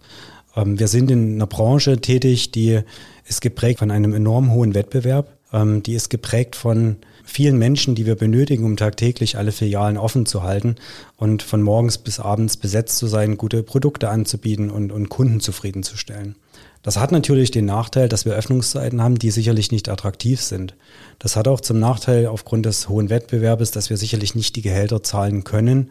Ähm, 0.57 0.77
wir 0.79 0.89
sind 0.89 1.11
in 1.11 1.35
einer 1.35 1.47
Branche 1.47 2.01
tätig, 2.01 2.51
die 2.51 2.81
ist 3.23 3.39
geprägt 3.39 3.79
von 3.79 3.89
einem 3.89 4.13
enorm 4.13 4.51
hohen 4.51 4.75
Wettbewerb. 4.75 5.34
Ähm, 5.55 5.81
die 5.81 5.93
ist 5.93 6.09
geprägt 6.09 6.55
von 6.57 6.97
vielen 7.23 7.57
Menschen, 7.57 7.95
die 7.95 8.05
wir 8.05 8.15
benötigen, 8.15 8.65
um 8.65 8.75
tagtäglich 8.75 9.37
alle 9.37 9.53
Filialen 9.53 9.97
offen 9.97 10.25
zu 10.25 10.43
halten 10.43 10.75
und 11.15 11.41
von 11.41 11.61
morgens 11.61 11.97
bis 11.97 12.19
abends 12.19 12.57
besetzt 12.57 12.97
zu 12.97 13.07
sein, 13.07 13.37
gute 13.37 13.63
Produkte 13.63 14.09
anzubieten 14.09 14.69
und, 14.69 14.91
und 14.91 15.09
Kunden 15.09 15.39
zufriedenzustellen. 15.39 16.35
Das 16.83 16.97
hat 16.97 17.11
natürlich 17.11 17.49
den 17.49 17.65
Nachteil, 17.65 18.09
dass 18.09 18.25
wir 18.25 18.33
Öffnungszeiten 18.33 19.01
haben, 19.01 19.17
die 19.17 19.31
sicherlich 19.31 19.71
nicht 19.71 19.89
attraktiv 19.89 20.39
sind. 20.39 20.75
Das 21.17 21.35
hat 21.35 21.47
auch 21.47 21.61
zum 21.61 21.79
Nachteil 21.79 22.27
aufgrund 22.27 22.67
des 22.67 22.89
hohen 22.89 23.09
Wettbewerbes, 23.09 23.71
dass 23.71 23.89
wir 23.89 23.97
sicherlich 23.97 24.35
nicht 24.35 24.55
die 24.55 24.61
Gehälter 24.61 25.01
zahlen 25.01 25.43
können, 25.45 25.89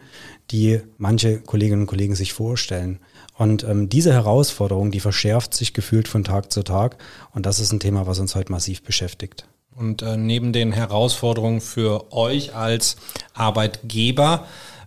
die 0.53 0.83
manche 0.99 1.41
Kolleginnen 1.41 1.81
und 1.81 1.87
Kollegen 1.89 2.15
sich 2.15 2.33
vorstellen. 2.33 3.01
Und 3.37 3.65
ähm, 3.65 3.89
diese 3.89 4.13
Herausforderung, 4.13 4.93
die 4.93 5.01
verschärft 5.01 5.55
sich 5.55 5.73
gefühlt 5.73 6.07
von 6.07 6.23
Tag 6.23 6.53
zu 6.53 6.63
Tag. 6.63 6.99
Und 7.33 7.45
das 7.45 7.59
ist 7.59 7.73
ein 7.73 7.81
Thema, 7.81 8.07
was 8.07 8.21
uns 8.21 8.37
heute 8.37 8.53
massiv 8.53 8.83
beschäftigt. 8.83 9.49
Und 9.77 10.03
äh, 10.03 10.17
neben 10.17 10.53
den 10.53 10.73
Herausforderungen 10.73 11.61
für 11.61 12.13
euch 12.13 12.55
als 12.55 12.97
Arbeitgeber, 13.35 14.47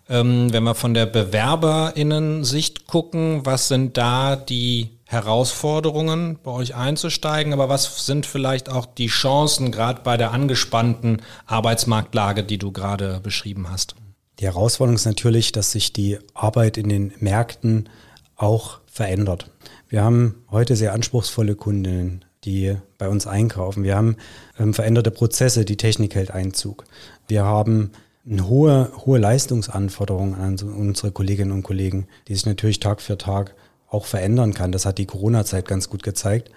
ähm, 0.09 0.51
wenn 0.53 0.63
wir 0.63 0.75
von 0.75 0.93
der 0.93 1.05
Bewerberinnen-Sicht 1.05 2.87
gucken, 2.87 3.45
was 3.45 3.67
sind 3.67 3.97
da 3.97 4.35
die 4.35 4.91
Herausforderungen, 5.05 6.37
bei 6.43 6.51
euch 6.51 6.75
einzusteigen, 6.75 7.53
aber 7.53 7.69
was 7.69 8.05
sind 8.05 8.25
vielleicht 8.25 8.69
auch 8.69 8.85
die 8.85 9.07
Chancen, 9.07 9.71
gerade 9.71 10.01
bei 10.03 10.17
der 10.17 10.31
angespannten 10.31 11.21
Arbeitsmarktlage, 11.45 12.43
die 12.43 12.57
du 12.57 12.71
gerade 12.71 13.19
beschrieben 13.21 13.69
hast? 13.69 13.95
Die 14.39 14.45
Herausforderung 14.45 14.95
ist 14.95 15.05
natürlich, 15.05 15.51
dass 15.51 15.71
sich 15.71 15.93
die 15.93 16.19
Arbeit 16.33 16.77
in 16.77 16.89
den 16.89 17.13
Märkten 17.19 17.89
auch 18.35 18.79
verändert. 18.85 19.49
Wir 19.89 20.03
haben 20.03 20.43
heute 20.51 20.75
sehr 20.75 20.93
anspruchsvolle 20.93 21.55
Kundinnen, 21.55 22.25
die 22.47 22.75
bei 22.97 23.09
uns 23.09 23.27
einkaufen. 23.27 23.83
Wir 23.83 23.95
haben 23.95 24.15
ähm, 24.57 24.73
veränderte 24.73 25.11
Prozesse, 25.11 25.65
die 25.65 25.77
Technik 25.77 26.15
hält 26.15 26.31
Einzug. 26.31 26.85
Wir 27.27 27.43
haben 27.43 27.91
eine 28.29 28.47
hohe, 28.47 28.91
hohe 29.05 29.19
Leistungsanforderungen 29.19 30.35
an 30.35 30.57
unsere 30.59 31.11
Kolleginnen 31.11 31.51
und 31.51 31.63
Kollegen, 31.63 32.07
die 32.27 32.33
sich 32.33 32.45
natürlich 32.45 32.79
Tag 32.79 33.01
für 33.01 33.17
Tag 33.17 33.53
auch 33.89 34.05
verändern 34.05 34.53
kann. 34.53 34.71
Das 34.71 34.85
hat 34.85 34.97
die 34.97 35.05
Corona-Zeit 35.05 35.67
ganz 35.67 35.89
gut 35.89 36.03
gezeigt. 36.03 36.51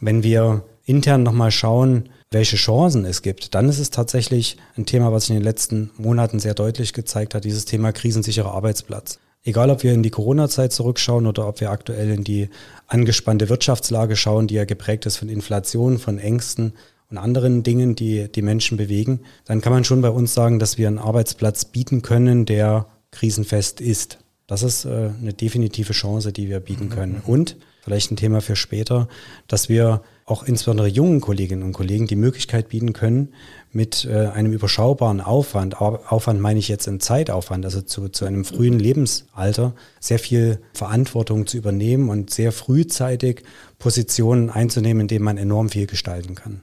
Wenn 0.00 0.22
wir 0.22 0.64
intern 0.84 1.22
nochmal 1.22 1.50
schauen, 1.50 2.08
welche 2.30 2.56
Chancen 2.56 3.04
es 3.04 3.22
gibt, 3.22 3.54
dann 3.54 3.68
ist 3.68 3.78
es 3.78 3.90
tatsächlich 3.90 4.56
ein 4.76 4.86
Thema, 4.86 5.12
was 5.12 5.24
sich 5.24 5.30
in 5.30 5.36
den 5.36 5.44
letzten 5.44 5.90
Monaten 5.96 6.40
sehr 6.40 6.54
deutlich 6.54 6.92
gezeigt 6.92 7.34
hat, 7.34 7.44
dieses 7.44 7.64
Thema 7.64 7.92
krisensicherer 7.92 8.52
Arbeitsplatz. 8.52 9.18
Egal, 9.44 9.70
ob 9.70 9.82
wir 9.82 9.92
in 9.92 10.02
die 10.02 10.10
Corona-Zeit 10.10 10.72
zurückschauen 10.72 11.26
oder 11.26 11.48
ob 11.48 11.60
wir 11.60 11.70
aktuell 11.70 12.10
in 12.10 12.24
die 12.24 12.48
angespannte 12.86 13.48
Wirtschaftslage 13.48 14.16
schauen, 14.16 14.46
die 14.46 14.54
ja 14.54 14.64
geprägt 14.64 15.06
ist 15.06 15.16
von 15.16 15.28
Inflation, 15.28 15.98
von 15.98 16.18
Ängsten 16.18 16.74
und 17.10 17.18
anderen 17.18 17.62
Dingen, 17.62 17.94
die 17.94 18.30
die 18.30 18.42
Menschen 18.42 18.76
bewegen, 18.76 19.20
dann 19.44 19.60
kann 19.60 19.72
man 19.72 19.84
schon 19.84 20.02
bei 20.02 20.10
uns 20.10 20.34
sagen, 20.34 20.58
dass 20.58 20.76
wir 20.76 20.88
einen 20.88 20.98
Arbeitsplatz 20.98 21.64
bieten 21.64 22.02
können, 22.02 22.44
der 22.44 22.86
krisenfest 23.10 23.80
ist. 23.80 24.18
Das 24.48 24.62
ist 24.62 24.86
äh, 24.86 25.10
eine 25.20 25.34
definitive 25.34 25.92
Chance, 25.92 26.32
die 26.32 26.48
wir 26.48 26.58
bieten 26.58 26.88
können. 26.88 27.22
Und 27.24 27.56
vielleicht 27.82 28.10
ein 28.10 28.16
Thema 28.16 28.40
für 28.40 28.56
später, 28.56 29.06
dass 29.46 29.68
wir 29.68 30.02
auch 30.24 30.42
insbesondere 30.42 30.88
jungen 30.88 31.20
Kolleginnen 31.20 31.62
und 31.62 31.74
Kollegen 31.74 32.06
die 32.06 32.16
Möglichkeit 32.16 32.70
bieten 32.70 32.94
können, 32.94 33.34
mit 33.72 34.06
äh, 34.06 34.28
einem 34.28 34.52
überschaubaren 34.52 35.20
Aufwand, 35.20 35.78
Aufwand 35.78 36.40
meine 36.40 36.58
ich 36.58 36.68
jetzt 36.68 36.86
in 36.86 36.98
Zeitaufwand, 36.98 37.66
also 37.66 37.82
zu, 37.82 38.08
zu 38.08 38.24
einem 38.24 38.46
frühen 38.46 38.78
Lebensalter, 38.78 39.74
sehr 40.00 40.18
viel 40.18 40.60
Verantwortung 40.72 41.46
zu 41.46 41.58
übernehmen 41.58 42.08
und 42.08 42.30
sehr 42.30 42.50
frühzeitig 42.50 43.42
Positionen 43.78 44.48
einzunehmen, 44.48 45.02
in 45.02 45.08
denen 45.08 45.24
man 45.26 45.36
enorm 45.36 45.68
viel 45.68 45.86
gestalten 45.86 46.34
kann. 46.34 46.62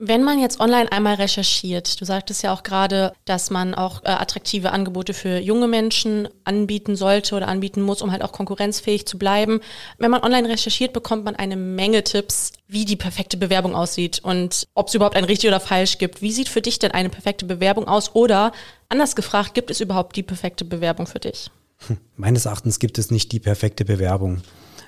Wenn 0.00 0.24
man 0.24 0.40
jetzt 0.40 0.58
online 0.58 0.90
einmal 0.90 1.14
recherchiert, 1.14 2.00
du 2.00 2.04
sagtest 2.04 2.42
ja 2.42 2.52
auch 2.52 2.64
gerade, 2.64 3.12
dass 3.26 3.50
man 3.50 3.74
auch 3.74 4.02
äh, 4.02 4.08
attraktive 4.08 4.72
Angebote 4.72 5.14
für 5.14 5.38
junge 5.38 5.68
Menschen 5.68 6.28
anbieten 6.42 6.96
sollte 6.96 7.36
oder 7.36 7.46
anbieten 7.46 7.80
muss, 7.80 8.02
um 8.02 8.10
halt 8.10 8.22
auch 8.22 8.32
konkurrenzfähig 8.32 9.06
zu 9.06 9.18
bleiben. 9.18 9.60
Wenn 9.98 10.10
man 10.10 10.24
online 10.24 10.48
recherchiert, 10.48 10.92
bekommt 10.92 11.24
man 11.24 11.36
eine 11.36 11.54
Menge 11.54 12.02
Tipps, 12.02 12.52
wie 12.66 12.84
die 12.84 12.96
perfekte 12.96 13.36
Bewerbung 13.36 13.76
aussieht 13.76 14.18
und 14.24 14.66
ob 14.74 14.88
es 14.88 14.94
überhaupt 14.94 15.14
ein 15.14 15.24
richtig 15.24 15.46
oder 15.46 15.60
falsch 15.60 15.98
gibt. 15.98 16.22
Wie 16.22 16.32
sieht 16.32 16.48
für 16.48 16.60
dich 16.60 16.80
denn 16.80 16.90
eine 16.90 17.08
perfekte 17.08 17.46
Bewerbung 17.46 17.86
aus? 17.86 18.16
Oder 18.16 18.50
anders 18.88 19.14
gefragt, 19.14 19.54
gibt 19.54 19.70
es 19.70 19.80
überhaupt 19.80 20.16
die 20.16 20.24
perfekte 20.24 20.64
Bewerbung 20.64 21.06
für 21.06 21.20
dich? 21.20 21.52
Hm, 21.86 21.98
meines 22.16 22.46
Erachtens 22.46 22.80
gibt 22.80 22.98
es 22.98 23.12
nicht 23.12 23.30
die 23.30 23.40
perfekte 23.40 23.84
Bewerbung. 23.84 24.42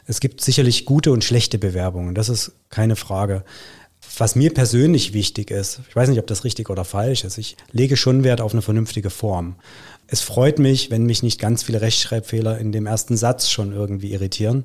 Es 0.09 0.19
gibt 0.19 0.41
sicherlich 0.41 0.85
gute 0.85 1.13
und 1.13 1.23
schlechte 1.23 1.59
Bewerbungen, 1.59 2.17
das 2.17 2.29
ist 2.29 2.53
keine 2.71 2.97
Frage 2.97 3.45
was 4.19 4.37
mir 4.37 4.53
persönlich 4.53 5.13
wichtig 5.13 5.51
ist, 5.51 5.81
ich 5.89 5.97
weiß 5.97 6.09
nicht, 6.09 6.19
ob 6.19 6.27
das 6.27 6.45
richtig 6.45 6.71
oder 6.71 6.85
falsch 6.85 7.25
ist, 7.25 7.39
ich 7.39 7.57
lege 7.73 7.97
schon 7.97 8.25
Wert 8.25 8.41
auf 8.41 8.53
eine 8.53 8.63
vernünftige 8.63 9.11
Form. 9.11 9.57
Es 10.09 10.21
freut 10.21 10.59
mich, 10.59 10.91
wenn 10.91 11.05
mich 11.05 11.23
nicht 11.23 11.41
ganz 11.41 11.63
viele 11.63 11.81
Rechtschreibfehler 11.81 12.59
in 12.59 12.73
dem 12.73 12.87
ersten 12.87 13.17
Satz 13.17 13.51
schon 13.51 13.73
irgendwie 13.73 14.13
irritieren. 14.13 14.65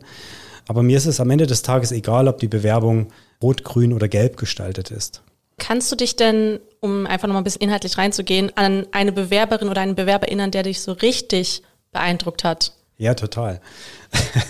Aber 0.68 0.84
mir 0.84 0.98
ist 0.98 1.08
es 1.08 1.20
am 1.20 1.30
Ende 1.30 1.48
des 1.48 1.64
Tages 1.64 1.92
egal, 1.92 2.28
ob 2.28 2.40
die 2.40 2.48
Bewerbung 2.48 3.08
rot, 3.42 3.64
grün 3.64 3.94
oder 3.94 4.08
gelb 4.08 4.38
gestaltet 4.38 4.92
ist. 4.92 5.22
Kannst 5.58 5.92
du 5.92 5.96
dich 5.96 6.16
denn, 6.16 6.60
um 6.80 7.06
einfach 7.06 7.28
nochmal 7.28 7.42
ein 7.42 7.44
bisschen 7.44 7.62
inhaltlich 7.62 7.98
reinzugehen, 7.98 8.52
an 8.56 8.88
eine 8.92 9.12
Bewerberin 9.12 9.70
oder 9.70 9.82
einen 9.82 9.96
Bewerber 9.96 10.28
erinnern, 10.28 10.52
der 10.52 10.64
dich 10.64 10.82
so 10.82 10.92
richtig 10.92 11.64
beeindruckt 11.92 12.44
hat? 12.44 12.74
Ja, 12.98 13.14
total. 13.16 13.62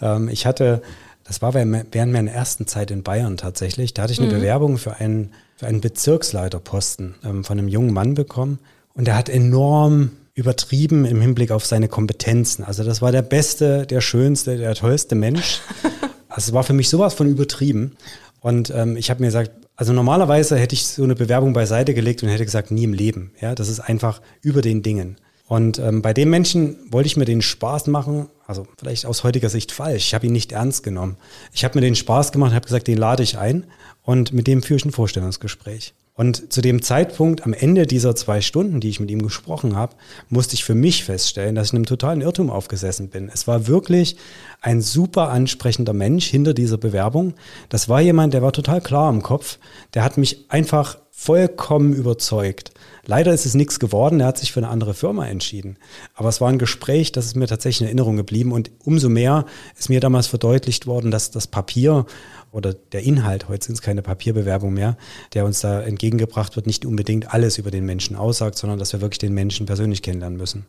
Ähm, 0.00 0.28
ich 0.28 0.46
hatte 0.46 0.82
das 1.28 1.42
war 1.42 1.52
während 1.52 1.94
meiner 1.94 2.32
ersten 2.32 2.66
Zeit 2.66 2.90
in 2.90 3.02
Bayern 3.02 3.36
tatsächlich. 3.36 3.92
Da 3.92 4.02
hatte 4.02 4.14
ich 4.14 4.18
eine 4.18 4.28
mhm. 4.28 4.36
Bewerbung 4.36 4.78
für 4.78 4.96
einen, 4.96 5.32
für 5.56 5.66
einen 5.66 5.82
Bezirksleiterposten 5.82 7.16
ähm, 7.22 7.44
von 7.44 7.58
einem 7.58 7.68
jungen 7.68 7.92
Mann 7.92 8.14
bekommen. 8.14 8.58
Und 8.94 9.06
der 9.06 9.14
hat 9.14 9.28
enorm 9.28 10.12
übertrieben 10.32 11.04
im 11.04 11.20
Hinblick 11.20 11.50
auf 11.50 11.66
seine 11.66 11.88
Kompetenzen. 11.88 12.64
Also 12.64 12.82
das 12.82 13.02
war 13.02 13.12
der 13.12 13.22
beste, 13.22 13.86
der 13.86 14.00
schönste, 14.00 14.56
der 14.56 14.74
tollste 14.74 15.14
Mensch. 15.14 15.60
Also 16.30 16.50
es 16.50 16.52
war 16.52 16.62
für 16.62 16.74
mich 16.74 16.90
sowas 16.90 17.14
von 17.14 17.26
übertrieben. 17.26 17.96
Und 18.40 18.70
ähm, 18.70 18.96
ich 18.96 19.10
habe 19.10 19.20
mir 19.20 19.28
gesagt, 19.28 19.50
also 19.76 19.94
normalerweise 19.94 20.56
hätte 20.56 20.74
ich 20.74 20.86
so 20.86 21.02
eine 21.02 21.16
Bewerbung 21.16 21.54
beiseite 21.54 21.94
gelegt 21.94 22.22
und 22.22 22.28
hätte 22.28 22.44
gesagt, 22.44 22.70
nie 22.70 22.84
im 22.84 22.92
Leben. 22.92 23.32
Ja, 23.40 23.54
das 23.54 23.68
ist 23.68 23.80
einfach 23.80 24.20
über 24.42 24.60
den 24.60 24.82
Dingen. 24.82 25.16
Und 25.48 25.78
ähm, 25.78 26.02
bei 26.02 26.12
dem 26.12 26.30
Menschen 26.30 26.76
wollte 26.90 27.08
ich 27.08 27.16
mir 27.16 27.24
den 27.24 27.42
Spaß 27.42 27.86
machen, 27.88 28.28
also 28.48 28.66
vielleicht 28.78 29.04
aus 29.04 29.24
heutiger 29.24 29.50
Sicht 29.50 29.70
falsch. 29.72 30.06
Ich 30.06 30.14
habe 30.14 30.26
ihn 30.26 30.32
nicht 30.32 30.52
ernst 30.52 30.82
genommen. 30.82 31.18
Ich 31.52 31.64
habe 31.64 31.76
mir 31.76 31.82
den 31.82 31.94
Spaß 31.94 32.32
gemacht, 32.32 32.54
habe 32.54 32.64
gesagt, 32.64 32.88
den 32.88 32.96
lade 32.96 33.22
ich 33.22 33.38
ein 33.38 33.66
und 34.02 34.32
mit 34.32 34.46
dem 34.46 34.62
führe 34.62 34.78
ich 34.78 34.86
ein 34.86 34.90
Vorstellungsgespräch. 34.90 35.92
Und 36.14 36.50
zu 36.52 36.62
dem 36.62 36.82
Zeitpunkt, 36.82 37.44
am 37.44 37.52
Ende 37.52 37.86
dieser 37.86 38.16
zwei 38.16 38.40
Stunden, 38.40 38.80
die 38.80 38.88
ich 38.88 39.00
mit 39.00 39.10
ihm 39.10 39.22
gesprochen 39.22 39.76
habe, 39.76 39.94
musste 40.30 40.54
ich 40.54 40.64
für 40.64 40.74
mich 40.74 41.04
feststellen, 41.04 41.54
dass 41.54 41.68
ich 41.68 41.72
in 41.74 41.76
einem 41.76 41.86
totalen 41.86 42.22
Irrtum 42.22 42.50
aufgesessen 42.50 43.08
bin. 43.10 43.30
Es 43.32 43.46
war 43.46 43.68
wirklich 43.68 44.16
ein 44.62 44.80
super 44.80 45.28
ansprechender 45.28 45.92
Mensch 45.92 46.26
hinter 46.26 46.54
dieser 46.54 46.78
Bewerbung. 46.78 47.34
Das 47.68 47.88
war 47.88 48.00
jemand, 48.00 48.34
der 48.34 48.42
war 48.42 48.52
total 48.52 48.80
klar 48.80 49.10
im 49.10 49.22
Kopf. 49.22 49.58
Der 49.94 50.02
hat 50.02 50.16
mich 50.16 50.46
einfach 50.48 50.98
vollkommen 51.10 51.92
überzeugt. 51.92 52.72
Leider 53.10 53.32
ist 53.32 53.46
es 53.46 53.54
nichts 53.54 53.80
geworden. 53.80 54.20
Er 54.20 54.26
hat 54.26 54.36
sich 54.36 54.52
für 54.52 54.60
eine 54.60 54.68
andere 54.68 54.92
Firma 54.92 55.26
entschieden. 55.26 55.78
Aber 56.14 56.28
es 56.28 56.42
war 56.42 56.50
ein 56.50 56.58
Gespräch, 56.58 57.10
das 57.10 57.24
ist 57.24 57.36
mir 57.36 57.46
tatsächlich 57.46 57.80
in 57.80 57.86
Erinnerung 57.86 58.18
geblieben. 58.18 58.52
Und 58.52 58.70
umso 58.84 59.08
mehr 59.08 59.46
ist 59.78 59.88
mir 59.88 60.00
damals 60.00 60.26
verdeutlicht 60.26 60.86
worden, 60.86 61.10
dass 61.10 61.30
das 61.30 61.46
Papier 61.46 62.04
oder 62.52 62.74
der 62.74 63.04
Inhalt, 63.04 63.48
heute 63.48 63.64
sind 63.64 63.76
es 63.76 63.82
keine 63.82 64.02
Papierbewerbung 64.02 64.74
mehr, 64.74 64.98
der 65.32 65.46
uns 65.46 65.60
da 65.60 65.80
entgegengebracht 65.80 66.54
wird, 66.56 66.66
nicht 66.66 66.84
unbedingt 66.84 67.32
alles 67.32 67.56
über 67.56 67.70
den 67.70 67.86
Menschen 67.86 68.14
aussagt, 68.14 68.58
sondern 68.58 68.78
dass 68.78 68.92
wir 68.92 69.00
wirklich 69.00 69.18
den 69.18 69.32
Menschen 69.32 69.64
persönlich 69.64 70.02
kennenlernen 70.02 70.36
müssen. 70.36 70.66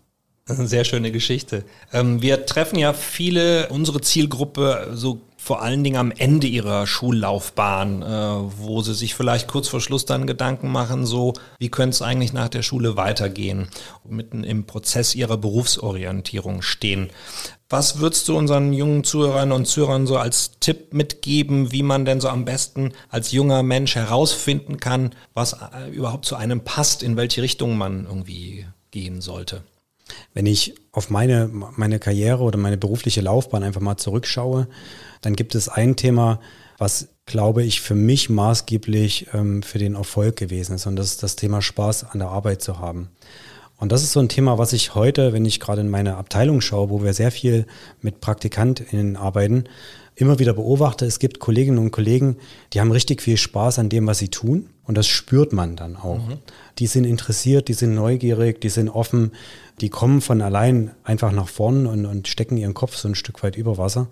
Das 0.50 0.56
ist 0.56 0.62
eine 0.62 0.68
sehr 0.68 0.84
schöne 0.84 1.12
Geschichte. 1.12 1.64
Ähm, 1.94 2.24
wir 2.24 2.48
treffen 2.48 2.80
ja 2.80 2.94
viele, 2.94 3.70
unsere 3.70 4.02
Zielgruppe, 4.02 4.90
so 4.96 5.22
vor 5.38 5.62
allen 5.62 5.84
Dingen 5.84 5.98
am 5.98 6.12
Ende 6.12 6.48
ihrer 6.48 6.88
Schullaufbahn, 6.88 8.02
äh, 8.02 8.06
wo 8.58 8.82
sie 8.82 8.96
sich 8.96 9.14
vielleicht 9.14 9.48
kurz 9.48 9.68
vor 9.68 9.80
Schluss 9.80 10.06
dann 10.06 10.26
Gedanken 10.26 10.72
machen, 10.72 11.06
so 11.06 11.34
wie 11.60 11.70
könnte 11.70 11.94
es 11.94 12.02
eigentlich 12.02 12.34
nach 12.34 12.50
der 12.50 12.64
Schule 12.64 12.98
weitergehen, 12.98 13.68
mitten 14.10 14.44
im 14.44 14.66
Prozess 14.66 15.14
ihrer 15.14 15.38
Berufsorientierung 15.38 16.64
stehen. 16.64 17.12
Was 17.70 18.00
würdest 18.00 18.28
du 18.28 18.36
unseren 18.36 18.74
jungen 18.74 19.04
Zuhörern 19.04 19.52
und 19.52 19.68
Zuhörern 19.68 20.08
so 20.08 20.18
als 20.18 20.54
Tipp 20.60 20.96
mitgeben, 20.96 21.72
wie 21.72 21.84
man 21.84 22.06
denn 22.06 22.22
so 22.22 22.28
am 22.28 22.44
besten 22.44 22.94
als 23.10 23.32
junger 23.32 23.62
Mensch 23.62 23.94
herausfinden 23.94 24.78
kann, 24.80 25.12
was 25.36 25.54
äh, 25.54 25.92
überhaupt 25.92 26.26
zu 26.26 26.36
einem 26.38 26.62
passt, 26.62 27.04
in 27.04 27.18
welche 27.18 27.44
Richtung 27.44 27.78
man 27.78 28.08
irgendwie 28.08 28.66
gehen 28.90 29.22
sollte? 29.22 29.62
Wenn 30.34 30.46
ich 30.46 30.76
auf 30.92 31.10
meine, 31.10 31.50
meine 31.52 32.00
Karriere 32.00 32.44
oder 32.44 32.58
meine 32.58 32.78
berufliche 32.78 33.22
Laufbahn 33.22 33.64
einfach 33.64 33.82
mal 33.82 33.98
zurückschaue, 33.98 34.68
dann 35.22 35.36
gibt 35.36 35.56
es 35.56 35.70
ein 35.70 35.96
Thema, 35.96 36.40
was, 36.78 37.10
glaube 37.26 37.64
ich, 37.64 37.82
für 37.82 37.96
mich 37.96 38.30
maßgeblich 38.30 39.28
ähm, 39.34 39.62
für 39.64 39.80
den 39.80 39.96
Erfolg 39.96 40.38
gewesen 40.38 40.76
ist. 40.76 40.88
Und 40.88 40.96
das 40.96 41.08
ist 41.08 41.24
das 41.24 41.36
Thema 41.36 41.62
Spaß 41.62 42.06
an 42.12 42.20
der 42.20 42.30
Arbeit 42.30 42.62
zu 42.62 42.80
haben. 42.80 43.10
Und 43.78 43.92
das 43.92 44.04
ist 44.04 44.12
so 44.12 44.20
ein 44.20 44.30
Thema, 44.30 44.58
was 44.58 44.74
ich 44.74 44.94
heute, 44.94 45.32
wenn 45.32 45.46
ich 45.46 45.60
gerade 45.60 45.82
in 45.82 45.90
meine 45.90 46.18
Abteilung 46.18 46.60
schaue, 46.60 46.90
wo 46.90 47.02
wir 47.02 47.14
sehr 47.14 47.32
viel 47.32 47.66
mit 48.02 48.20
PraktikantInnen 48.20 49.16
arbeiten, 49.16 49.66
immer 50.16 50.38
wieder 50.38 50.54
beobachte. 50.54 51.06
Es 51.06 51.20
gibt 51.20 51.40
Kolleginnen 51.40 51.78
und 51.78 51.92
Kollegen, 51.92 52.38
die 52.74 52.82
haben 52.82 52.92
richtig 52.92 53.22
viel 53.22 53.38
Spaß 53.38 53.80
an 53.80 53.88
dem, 53.88 54.06
was 54.06 54.18
sie 54.20 54.28
tun. 54.28 54.70
Und 54.90 54.98
das 54.98 55.06
spürt 55.06 55.54
man 55.54 55.76
dann 55.76 55.96
auch. 55.96 56.18
Mhm. 56.18 56.40
Die 56.80 56.88
sind 56.88 57.04
interessiert, 57.04 57.68
die 57.68 57.76
sind 57.76 57.94
neugierig, 57.94 58.60
die 58.60 58.70
sind 58.70 58.90
offen, 58.90 59.34
die 59.82 59.90
kommen 59.90 60.20
von 60.20 60.42
allein 60.42 60.90
einfach 61.04 61.32
nach 61.32 61.48
vorn 61.48 61.86
und, 61.86 62.08
und 62.08 62.28
stecken 62.28 62.58
ihren 62.58 62.74
Kopf 62.74 62.96
so 62.96 63.08
ein 63.08 63.14
Stück 63.14 63.44
weit 63.44 63.56
über 63.56 63.78
Wasser. 63.78 64.08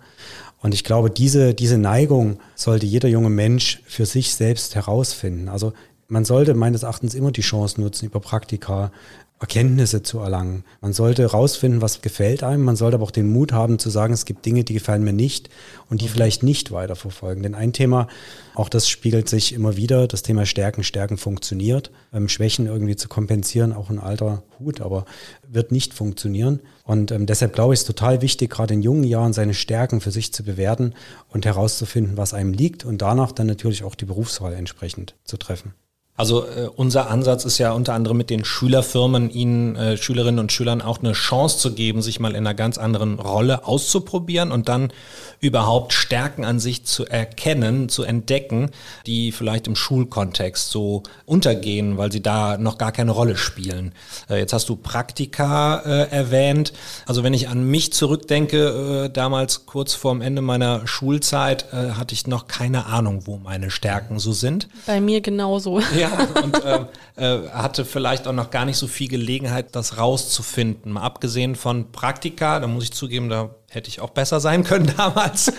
Und 0.62 0.74
ich 0.74 0.84
glaube, 0.84 1.10
diese, 1.10 1.52
diese 1.52 1.78
Neigung 1.78 2.38
sollte 2.54 2.86
jeder 2.86 3.08
junge 3.08 3.28
Mensch 3.28 3.82
für 3.86 4.06
sich 4.06 4.36
selbst 4.36 4.76
herausfinden. 4.76 5.48
Also 5.48 5.72
man 6.06 6.24
sollte 6.24 6.54
meines 6.54 6.84
Erachtens 6.84 7.14
immer 7.14 7.32
die 7.32 7.40
Chance 7.40 7.80
nutzen, 7.80 8.06
über 8.06 8.20
Praktika 8.20 8.92
Erkenntnisse 9.40 10.02
zu 10.02 10.18
erlangen. 10.18 10.64
Man 10.80 10.92
sollte 10.92 11.22
herausfinden, 11.22 11.80
was 11.80 12.02
gefällt 12.02 12.42
einem. 12.42 12.64
Man 12.64 12.74
sollte 12.74 12.96
aber 12.96 13.04
auch 13.04 13.12
den 13.12 13.30
Mut 13.30 13.52
haben 13.52 13.78
zu 13.78 13.88
sagen, 13.88 14.12
es 14.12 14.24
gibt 14.24 14.44
Dinge, 14.44 14.64
die 14.64 14.74
gefallen 14.74 15.04
mir 15.04 15.12
nicht 15.12 15.48
und 15.88 16.00
die 16.00 16.06
mhm. 16.06 16.10
vielleicht 16.10 16.42
nicht 16.42 16.72
weiterverfolgen. 16.72 17.44
Denn 17.44 17.54
ein 17.54 17.72
Thema, 17.72 18.08
auch 18.54 18.68
das 18.68 18.88
spiegelt 18.88 19.28
sich 19.28 19.52
immer 19.52 19.76
wieder, 19.76 20.08
das 20.08 20.22
Thema 20.22 20.44
Stärken, 20.44 20.82
Stärken 20.82 21.18
funktioniert. 21.18 21.92
Ähm, 22.12 22.28
Schwächen 22.28 22.66
irgendwie 22.66 22.96
zu 22.96 23.08
kompensieren, 23.08 23.72
auch 23.72 23.90
ein 23.90 24.00
alter 24.00 24.42
Hut, 24.58 24.80
aber 24.80 25.04
wird 25.46 25.70
nicht 25.70 25.94
funktionieren. 25.94 26.60
Und 26.82 27.12
ähm, 27.12 27.26
deshalb 27.26 27.52
glaube 27.52 27.74
ich, 27.74 27.78
es 27.78 27.82
ist 27.82 27.96
total 27.96 28.22
wichtig, 28.22 28.50
gerade 28.50 28.74
in 28.74 28.82
jungen 28.82 29.04
Jahren 29.04 29.32
seine 29.32 29.54
Stärken 29.54 30.00
für 30.00 30.10
sich 30.10 30.32
zu 30.32 30.42
bewerten 30.42 30.94
und 31.28 31.46
herauszufinden, 31.46 32.16
was 32.16 32.34
einem 32.34 32.52
liegt 32.52 32.84
und 32.84 33.02
danach 33.02 33.30
dann 33.30 33.46
natürlich 33.46 33.84
auch 33.84 33.94
die 33.94 34.06
Berufswahl 34.06 34.54
entsprechend 34.54 35.14
zu 35.22 35.36
treffen. 35.36 35.74
Also 36.18 36.44
äh, 36.44 36.68
unser 36.74 37.08
Ansatz 37.10 37.44
ist 37.44 37.58
ja 37.58 37.70
unter 37.70 37.94
anderem 37.94 38.16
mit 38.16 38.28
den 38.28 38.44
Schülerfirmen, 38.44 39.30
ihnen 39.30 39.76
äh, 39.76 39.96
Schülerinnen 39.96 40.40
und 40.40 40.50
Schülern 40.50 40.82
auch 40.82 40.98
eine 40.98 41.12
Chance 41.12 41.58
zu 41.58 41.72
geben, 41.72 42.02
sich 42.02 42.18
mal 42.18 42.32
in 42.32 42.38
einer 42.38 42.54
ganz 42.54 42.76
anderen 42.76 43.20
Rolle 43.20 43.64
auszuprobieren 43.64 44.50
und 44.50 44.68
dann 44.68 44.92
überhaupt 45.40 45.92
Stärken 45.92 46.44
an 46.44 46.58
sich 46.58 46.84
zu 46.84 47.06
erkennen, 47.06 47.88
zu 47.88 48.02
entdecken, 48.02 48.70
die 49.06 49.30
vielleicht 49.30 49.68
im 49.68 49.76
Schulkontext 49.76 50.70
so 50.70 51.04
untergehen, 51.24 51.98
weil 51.98 52.10
sie 52.10 52.20
da 52.20 52.58
noch 52.58 52.78
gar 52.78 52.90
keine 52.90 53.12
Rolle 53.12 53.36
spielen. 53.36 53.92
Äh, 54.28 54.38
jetzt 54.38 54.52
hast 54.52 54.68
du 54.68 54.74
Praktika 54.74 55.82
äh, 55.86 56.10
erwähnt. 56.10 56.72
Also 57.06 57.22
wenn 57.22 57.32
ich 57.32 57.48
an 57.48 57.62
mich 57.62 57.92
zurückdenke, 57.92 59.04
äh, 59.06 59.08
damals 59.08 59.66
kurz 59.66 59.94
vorm 59.94 60.20
Ende 60.20 60.42
meiner 60.42 60.84
Schulzeit, 60.88 61.66
äh, 61.72 61.92
hatte 61.92 62.12
ich 62.14 62.26
noch 62.26 62.48
keine 62.48 62.86
Ahnung, 62.86 63.22
wo 63.26 63.36
meine 63.36 63.70
Stärken 63.70 64.18
so 64.18 64.32
sind. 64.32 64.68
Bei 64.84 65.00
mir 65.00 65.20
genauso. 65.20 65.80
Ja, 65.96 66.07
Und 66.42 66.62
ähm, 66.64 66.86
äh, 67.16 67.48
hatte 67.50 67.84
vielleicht 67.84 68.26
auch 68.26 68.32
noch 68.32 68.50
gar 68.50 68.64
nicht 68.64 68.76
so 68.76 68.86
viel 68.86 69.08
Gelegenheit, 69.08 69.74
das 69.74 69.98
rauszufinden. 69.98 70.92
Mal 70.92 71.02
abgesehen 71.02 71.56
von 71.56 71.92
Praktika, 71.92 72.60
da 72.60 72.66
muss 72.66 72.84
ich 72.84 72.92
zugeben, 72.92 73.28
da 73.28 73.50
hätte 73.68 73.88
ich 73.88 74.00
auch 74.00 74.10
besser 74.10 74.40
sein 74.40 74.64
können 74.64 74.92
damals. 74.96 75.52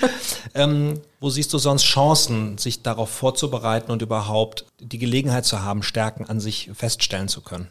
ähm, 0.55 1.01
wo 1.19 1.29
siehst 1.29 1.53
du 1.53 1.57
sonst 1.57 1.83
Chancen, 1.83 2.57
sich 2.57 2.81
darauf 2.81 3.09
vorzubereiten 3.09 3.91
und 3.91 4.01
überhaupt 4.01 4.65
die 4.79 4.99
Gelegenheit 4.99 5.45
zu 5.45 5.61
haben, 5.61 5.83
Stärken 5.83 6.25
an 6.25 6.39
sich 6.39 6.69
feststellen 6.73 7.27
zu 7.27 7.41
können? 7.41 7.67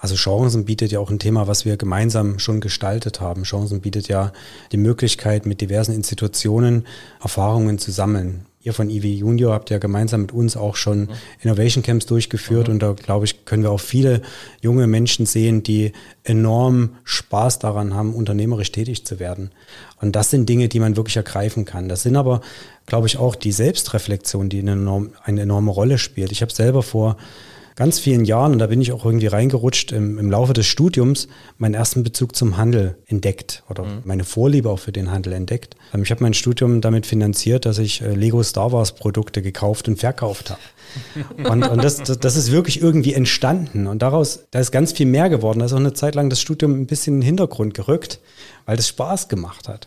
Also 0.00 0.14
Chancen 0.14 0.64
bietet 0.64 0.92
ja 0.92 1.00
auch 1.00 1.10
ein 1.10 1.18
Thema, 1.18 1.48
was 1.48 1.64
wir 1.64 1.76
gemeinsam 1.76 2.38
schon 2.38 2.60
gestaltet 2.60 3.20
haben. 3.20 3.42
Chancen 3.42 3.80
bietet 3.80 4.06
ja 4.06 4.32
die 4.70 4.76
Möglichkeit, 4.76 5.44
mit 5.44 5.60
diversen 5.60 5.92
Institutionen 5.92 6.86
Erfahrungen 7.20 7.78
zu 7.78 7.90
sammeln. 7.90 8.46
Ihr 8.60 8.72
von 8.72 8.90
IW 8.90 9.08
Junior 9.14 9.54
habt 9.54 9.70
ja 9.70 9.78
gemeinsam 9.78 10.22
mit 10.22 10.32
uns 10.32 10.56
auch 10.56 10.74
schon. 10.74 11.08
Innovation 11.40 11.82
Camps 11.82 12.06
durchgeführt 12.06 12.66
mhm. 12.66 12.74
und 12.74 12.82
da 12.82 12.92
glaube 12.92 13.24
ich, 13.24 13.44
können 13.44 13.62
wir 13.62 13.70
auch 13.70 13.80
viele 13.80 14.20
junge 14.60 14.86
Menschen 14.86 15.26
sehen, 15.26 15.62
die 15.62 15.92
enorm 16.24 16.96
Spaß 17.04 17.60
daran 17.60 17.94
haben, 17.94 18.14
unternehmerisch 18.14 18.72
tätig 18.72 19.06
zu 19.06 19.20
werden. 19.20 19.50
Und 20.00 20.16
das 20.16 20.30
sind 20.30 20.48
Dinge, 20.48 20.68
die 20.68 20.80
man 20.80 20.96
wirklich 20.96 21.16
ergreifen 21.16 21.64
kann. 21.64 21.88
Das 21.88 22.02
sind 22.02 22.16
aber, 22.16 22.40
glaube 22.86 23.06
ich, 23.06 23.16
auch 23.16 23.36
die 23.36 23.52
Selbstreflexion, 23.52 24.48
die 24.48 24.58
eine, 24.58 24.72
enorm, 24.72 25.10
eine 25.22 25.42
enorme 25.42 25.70
Rolle 25.70 25.98
spielt. 25.98 26.32
Ich 26.32 26.42
habe 26.42 26.52
selber 26.52 26.82
vor 26.82 27.16
ganz 27.78 28.00
vielen 28.00 28.24
Jahren, 28.24 28.50
und 28.50 28.58
da 28.58 28.66
bin 28.66 28.80
ich 28.80 28.90
auch 28.90 29.04
irgendwie 29.04 29.28
reingerutscht, 29.28 29.92
im, 29.92 30.18
im 30.18 30.32
Laufe 30.32 30.52
des 30.52 30.66
Studiums 30.66 31.28
meinen 31.58 31.74
ersten 31.74 32.02
Bezug 32.02 32.34
zum 32.34 32.56
Handel 32.56 32.96
entdeckt 33.06 33.62
oder 33.70 33.84
mhm. 33.84 34.02
meine 34.02 34.24
Vorliebe 34.24 34.68
auch 34.68 34.80
für 34.80 34.90
den 34.90 35.12
Handel 35.12 35.32
entdeckt. 35.32 35.76
Ähm, 35.94 36.02
ich 36.02 36.10
habe 36.10 36.24
mein 36.24 36.34
Studium 36.34 36.80
damit 36.80 37.06
finanziert, 37.06 37.66
dass 37.66 37.78
ich 37.78 38.02
äh, 38.02 38.14
Lego 38.14 38.42
Star 38.42 38.72
Wars 38.72 38.96
Produkte 38.96 39.42
gekauft 39.42 39.86
und 39.86 39.96
verkauft 39.96 40.50
habe. 40.50 40.60
Und, 41.50 41.62
und 41.64 41.84
das, 41.84 41.98
das, 41.98 42.18
das, 42.18 42.36
ist 42.36 42.50
wirklich 42.50 42.80
irgendwie 42.80 43.12
entstanden. 43.12 43.86
Und 43.86 44.00
daraus, 44.00 44.46
da 44.50 44.58
ist 44.58 44.72
ganz 44.72 44.92
viel 44.92 45.04
mehr 45.04 45.28
geworden. 45.28 45.58
Da 45.58 45.66
ist 45.66 45.74
auch 45.74 45.78
eine 45.78 45.92
Zeit 45.92 46.14
lang 46.14 46.30
das 46.30 46.40
Studium 46.40 46.80
ein 46.80 46.86
bisschen 46.86 47.16
in 47.16 47.20
den 47.20 47.26
Hintergrund 47.26 47.74
gerückt, 47.74 48.20
weil 48.64 48.78
das 48.78 48.88
Spaß 48.88 49.28
gemacht 49.28 49.68
hat. 49.68 49.86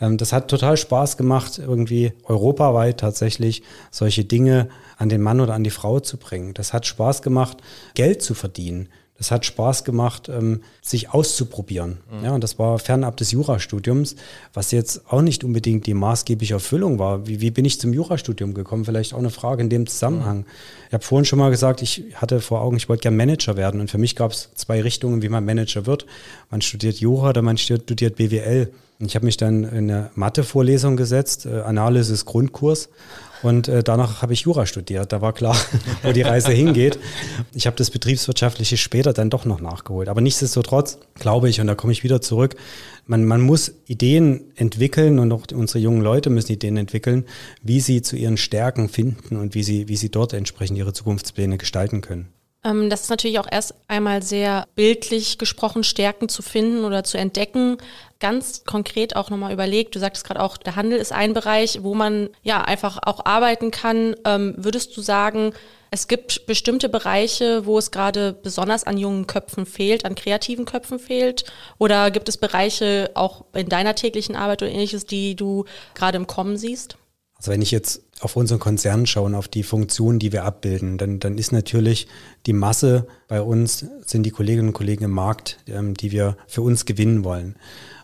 Ähm, 0.00 0.16
das 0.16 0.32
hat 0.32 0.48
total 0.48 0.76
Spaß 0.76 1.16
gemacht, 1.16 1.58
irgendwie 1.58 2.12
europaweit 2.24 3.00
tatsächlich 3.00 3.62
solche 3.90 4.24
Dinge 4.24 4.68
an 4.96 5.08
den 5.08 5.22
Mann 5.22 5.40
oder 5.40 5.54
an 5.54 5.64
die 5.64 5.70
Frau 5.70 6.00
zu 6.00 6.16
bringen. 6.16 6.54
Das 6.54 6.72
hat 6.72 6.86
Spaß 6.86 7.22
gemacht, 7.22 7.58
Geld 7.94 8.22
zu 8.22 8.34
verdienen. 8.34 8.88
Das 9.18 9.32
hat 9.32 9.44
Spaß 9.44 9.82
gemacht, 9.82 10.28
ähm, 10.28 10.60
sich 10.80 11.12
auszuprobieren. 11.12 11.98
Mhm. 12.08 12.24
Ja, 12.24 12.34
und 12.34 12.44
das 12.44 12.56
war 12.60 12.78
fernab 12.78 13.16
des 13.16 13.32
Jurastudiums, 13.32 14.14
was 14.54 14.70
jetzt 14.70 15.10
auch 15.10 15.22
nicht 15.22 15.42
unbedingt 15.42 15.86
die 15.86 15.94
maßgebliche 15.94 16.54
Erfüllung 16.54 17.00
war. 17.00 17.26
Wie, 17.26 17.40
wie 17.40 17.50
bin 17.50 17.64
ich 17.64 17.80
zum 17.80 17.92
Jurastudium 17.92 18.54
gekommen? 18.54 18.84
Vielleicht 18.84 19.14
auch 19.14 19.18
eine 19.18 19.30
Frage 19.30 19.60
in 19.60 19.70
dem 19.70 19.88
Zusammenhang. 19.88 20.38
Mhm. 20.38 20.46
Ich 20.86 20.94
habe 20.94 21.04
vorhin 21.04 21.24
schon 21.24 21.40
mal 21.40 21.50
gesagt, 21.50 21.82
ich 21.82 22.04
hatte 22.14 22.40
vor 22.40 22.60
Augen, 22.60 22.76
ich 22.76 22.88
wollte 22.88 23.02
gern 23.02 23.16
Manager 23.16 23.56
werden. 23.56 23.80
Und 23.80 23.90
für 23.90 23.98
mich 23.98 24.14
gab 24.14 24.30
es 24.30 24.50
zwei 24.54 24.80
Richtungen, 24.82 25.20
wie 25.20 25.28
man 25.28 25.44
Manager 25.44 25.84
wird. 25.84 26.06
Man 26.48 26.62
studiert 26.62 26.98
Jura 26.98 27.30
oder 27.30 27.42
man 27.42 27.58
studiert 27.58 28.14
BWL. 28.14 28.70
Ich 29.00 29.14
habe 29.14 29.26
mich 29.26 29.36
dann 29.36 29.62
in 29.62 29.90
eine 29.90 30.10
Mathe-Vorlesung 30.16 30.96
gesetzt, 30.96 31.46
äh, 31.46 31.60
Analysis 31.60 32.24
Grundkurs. 32.24 32.88
Und 33.44 33.68
äh, 33.68 33.84
danach 33.84 34.22
habe 34.22 34.32
ich 34.32 34.40
Jura 34.40 34.66
studiert. 34.66 35.12
Da 35.12 35.20
war 35.20 35.32
klar, 35.32 35.56
wo 36.02 36.10
die 36.10 36.22
Reise 36.22 36.50
hingeht. 36.50 36.98
Ich 37.54 37.68
habe 37.68 37.76
das 37.76 37.90
Betriebswirtschaftliche 37.90 38.76
später 38.76 39.12
dann 39.12 39.30
doch 39.30 39.44
noch 39.44 39.60
nachgeholt. 39.60 40.08
Aber 40.08 40.20
nichtsdestotrotz 40.20 40.98
glaube 41.14 41.48
ich, 41.48 41.60
und 41.60 41.68
da 41.68 41.76
komme 41.76 41.92
ich 41.92 42.02
wieder 42.02 42.20
zurück, 42.20 42.56
man, 43.06 43.24
man 43.24 43.40
muss 43.40 43.72
Ideen 43.86 44.40
entwickeln 44.56 45.20
und 45.20 45.30
auch 45.30 45.44
unsere 45.54 45.78
jungen 45.78 46.02
Leute 46.02 46.28
müssen 46.28 46.50
Ideen 46.50 46.76
entwickeln, 46.76 47.24
wie 47.62 47.78
sie 47.78 48.02
zu 48.02 48.16
ihren 48.16 48.36
Stärken 48.36 48.88
finden 48.88 49.36
und 49.36 49.54
wie 49.54 49.62
sie, 49.62 49.86
wie 49.86 49.96
sie 49.96 50.10
dort 50.10 50.32
entsprechend 50.32 50.76
ihre 50.76 50.92
Zukunftspläne 50.92 51.56
gestalten 51.56 52.00
können. 52.00 52.28
Ähm, 52.64 52.90
das 52.90 53.02
ist 53.02 53.10
natürlich 53.10 53.38
auch 53.38 53.48
erst 53.50 53.74
einmal 53.86 54.22
sehr 54.22 54.66
bildlich 54.74 55.38
gesprochen, 55.38 55.84
Stärken 55.84 56.28
zu 56.28 56.42
finden 56.42 56.84
oder 56.84 57.04
zu 57.04 57.18
entdecken. 57.18 57.78
Ganz 58.20 58.64
konkret 58.64 59.14
auch 59.14 59.30
nochmal 59.30 59.52
überlegt, 59.52 59.94
du 59.94 60.00
sagtest 60.00 60.26
gerade 60.26 60.42
auch, 60.42 60.56
der 60.56 60.74
Handel 60.74 60.98
ist 60.98 61.12
ein 61.12 61.34
Bereich, 61.34 61.82
wo 61.82 61.94
man 61.94 62.30
ja 62.42 62.62
einfach 62.62 62.98
auch 63.02 63.24
arbeiten 63.24 63.70
kann. 63.70 64.16
Ähm, 64.24 64.54
würdest 64.56 64.96
du 64.96 65.02
sagen, 65.02 65.52
es 65.90 66.08
gibt 66.08 66.46
bestimmte 66.46 66.88
Bereiche, 66.88 67.64
wo 67.64 67.78
es 67.78 67.90
gerade 67.90 68.32
besonders 68.32 68.84
an 68.84 68.98
jungen 68.98 69.26
Köpfen 69.26 69.64
fehlt, 69.64 70.04
an 70.04 70.16
kreativen 70.16 70.64
Köpfen 70.64 70.98
fehlt? 70.98 71.44
Oder 71.78 72.10
gibt 72.10 72.28
es 72.28 72.36
Bereiche 72.36 73.10
auch 73.14 73.44
in 73.54 73.68
deiner 73.68 73.94
täglichen 73.94 74.36
Arbeit 74.36 74.62
oder 74.62 74.72
ähnliches, 74.72 75.06
die 75.06 75.34
du 75.34 75.64
gerade 75.94 76.16
im 76.16 76.26
Kommen 76.26 76.56
siehst? 76.56 76.98
Also 77.36 77.52
wenn 77.52 77.62
ich 77.62 77.70
jetzt 77.70 78.02
auf 78.20 78.36
unseren 78.36 78.58
Konzern 78.58 79.06
schauen, 79.06 79.34
auf 79.34 79.48
die 79.48 79.62
Funktionen, 79.62 80.18
die 80.18 80.32
wir 80.32 80.44
abbilden, 80.44 80.98
dann, 80.98 81.20
dann 81.20 81.38
ist 81.38 81.52
natürlich 81.52 82.08
die 82.46 82.52
Masse 82.52 83.06
bei 83.28 83.40
uns, 83.42 83.86
sind 84.04 84.24
die 84.24 84.30
Kolleginnen 84.30 84.68
und 84.68 84.74
Kollegen 84.74 85.04
im 85.04 85.10
Markt, 85.10 85.58
ähm, 85.66 85.94
die 85.94 86.12
wir 86.12 86.36
für 86.46 86.62
uns 86.62 86.84
gewinnen 86.84 87.24
wollen. 87.24 87.56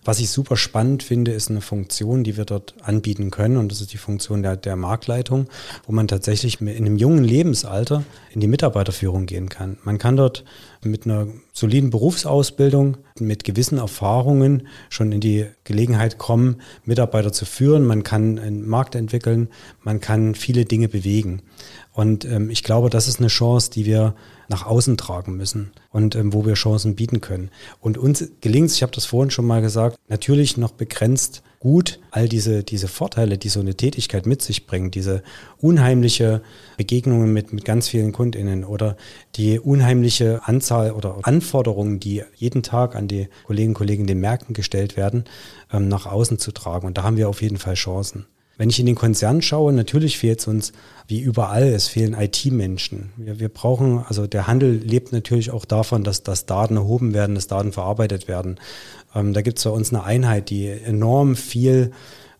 Was 0.04 0.20
ich 0.20 0.28
super 0.28 0.56
spannend 0.56 1.02
finde, 1.02 1.32
ist 1.32 1.50
eine 1.50 1.62
Funktion, 1.62 2.24
die 2.24 2.36
wir 2.36 2.44
dort 2.44 2.74
anbieten 2.82 3.30
können. 3.30 3.56
Und 3.56 3.72
das 3.72 3.80
ist 3.80 3.94
die 3.94 3.98
Funktion 3.98 4.42
der, 4.42 4.56
der 4.56 4.76
Marktleitung, 4.76 5.48
wo 5.86 5.92
man 5.92 6.08
tatsächlich 6.08 6.60
in 6.60 6.68
einem 6.68 6.98
jungen 6.98 7.24
Lebensalter 7.24 8.04
in 8.30 8.40
die 8.40 8.46
Mitarbeiterführung 8.46 9.24
gehen 9.24 9.48
kann. 9.48 9.78
Man 9.82 9.96
kann 9.96 10.16
dort 10.16 10.44
mit 10.84 11.04
einer 11.04 11.28
soliden 11.52 11.90
Berufsausbildung, 11.90 12.96
mit 13.20 13.44
gewissen 13.44 13.78
Erfahrungen 13.78 14.66
schon 14.90 15.12
in 15.12 15.20
die 15.20 15.46
Gelegenheit 15.62 16.18
kommen, 16.18 16.56
Mitarbeiter 16.84 17.32
zu 17.32 17.44
führen. 17.44 17.84
Man 17.86 18.02
kann 18.02 18.38
einen 18.38 18.68
Markt 18.68 18.94
entwickeln, 18.96 19.48
man 19.82 20.00
kann 20.00 20.34
viele 20.34 20.64
Dinge 20.64 20.88
bewegen. 20.88 21.42
Und 21.92 22.24
ähm, 22.24 22.50
ich 22.50 22.64
glaube, 22.64 22.90
das 22.90 23.06
ist 23.06 23.20
eine 23.20 23.28
Chance, 23.28 23.70
die 23.70 23.86
wir 23.86 24.16
nach 24.48 24.66
außen 24.66 24.96
tragen 24.96 25.36
müssen 25.36 25.70
und 25.90 26.16
ähm, 26.16 26.32
wo 26.32 26.44
wir 26.44 26.54
Chancen 26.54 26.96
bieten 26.96 27.20
können. 27.20 27.50
Und 27.80 27.98
uns 27.98 28.30
gelingt 28.40 28.70
es, 28.70 28.76
ich 28.76 28.82
habe 28.82 28.92
das 28.92 29.06
vorhin 29.06 29.30
schon 29.30 29.46
mal 29.46 29.62
gesagt, 29.62 29.96
natürlich 30.08 30.56
noch 30.56 30.72
begrenzt 30.72 31.43
gut 31.64 31.98
all 32.10 32.28
diese, 32.28 32.62
diese 32.62 32.88
Vorteile, 32.88 33.38
die 33.38 33.48
so 33.48 33.58
eine 33.58 33.74
Tätigkeit 33.74 34.26
mit 34.26 34.42
sich 34.42 34.66
bringt, 34.66 34.94
diese 34.94 35.22
unheimliche 35.56 36.42
Begegnungen 36.76 37.32
mit, 37.32 37.54
mit 37.54 37.64
ganz 37.64 37.88
vielen 37.88 38.12
KundInnen 38.12 38.64
oder 38.64 38.98
die 39.36 39.58
unheimliche 39.58 40.42
Anzahl 40.44 40.92
oder 40.92 41.20
Anforderungen, 41.22 42.00
die 42.00 42.22
jeden 42.36 42.62
Tag 42.62 42.94
an 42.94 43.08
die 43.08 43.28
Kolleginnen 43.44 43.70
und 43.70 43.78
Kollegen 43.78 44.06
den 44.06 44.20
Märkten 44.20 44.52
gestellt 44.52 44.98
werden, 44.98 45.24
ähm, 45.72 45.88
nach 45.88 46.04
außen 46.04 46.38
zu 46.38 46.52
tragen. 46.52 46.86
Und 46.86 46.98
da 46.98 47.02
haben 47.02 47.16
wir 47.16 47.30
auf 47.30 47.40
jeden 47.40 47.56
Fall 47.56 47.74
Chancen. 47.74 48.26
Wenn 48.56 48.70
ich 48.70 48.78
in 48.78 48.86
den 48.86 48.94
Konzern 48.94 49.42
schaue, 49.42 49.72
natürlich 49.72 50.18
fehlt 50.18 50.40
es 50.40 50.46
uns 50.46 50.72
wie 51.06 51.20
überall, 51.20 51.64
es 51.64 51.88
fehlen 51.88 52.14
IT-Menschen. 52.14 53.12
Wir, 53.16 53.40
wir 53.40 53.48
brauchen, 53.48 54.04
also 54.06 54.26
der 54.26 54.46
Handel 54.46 54.72
lebt 54.76 55.12
natürlich 55.12 55.50
auch 55.50 55.64
davon, 55.64 56.04
dass, 56.04 56.22
dass 56.22 56.46
Daten 56.46 56.76
erhoben 56.76 57.14
werden, 57.14 57.34
dass 57.34 57.48
Daten 57.48 57.72
verarbeitet 57.72 58.28
werden. 58.28 58.60
Ähm, 59.14 59.32
da 59.32 59.42
gibt 59.42 59.58
es 59.58 59.64
bei 59.64 59.70
uns 59.70 59.92
eine 59.92 60.04
Einheit, 60.04 60.50
die 60.50 60.68
enorm 60.68 61.36
viel 61.36 61.90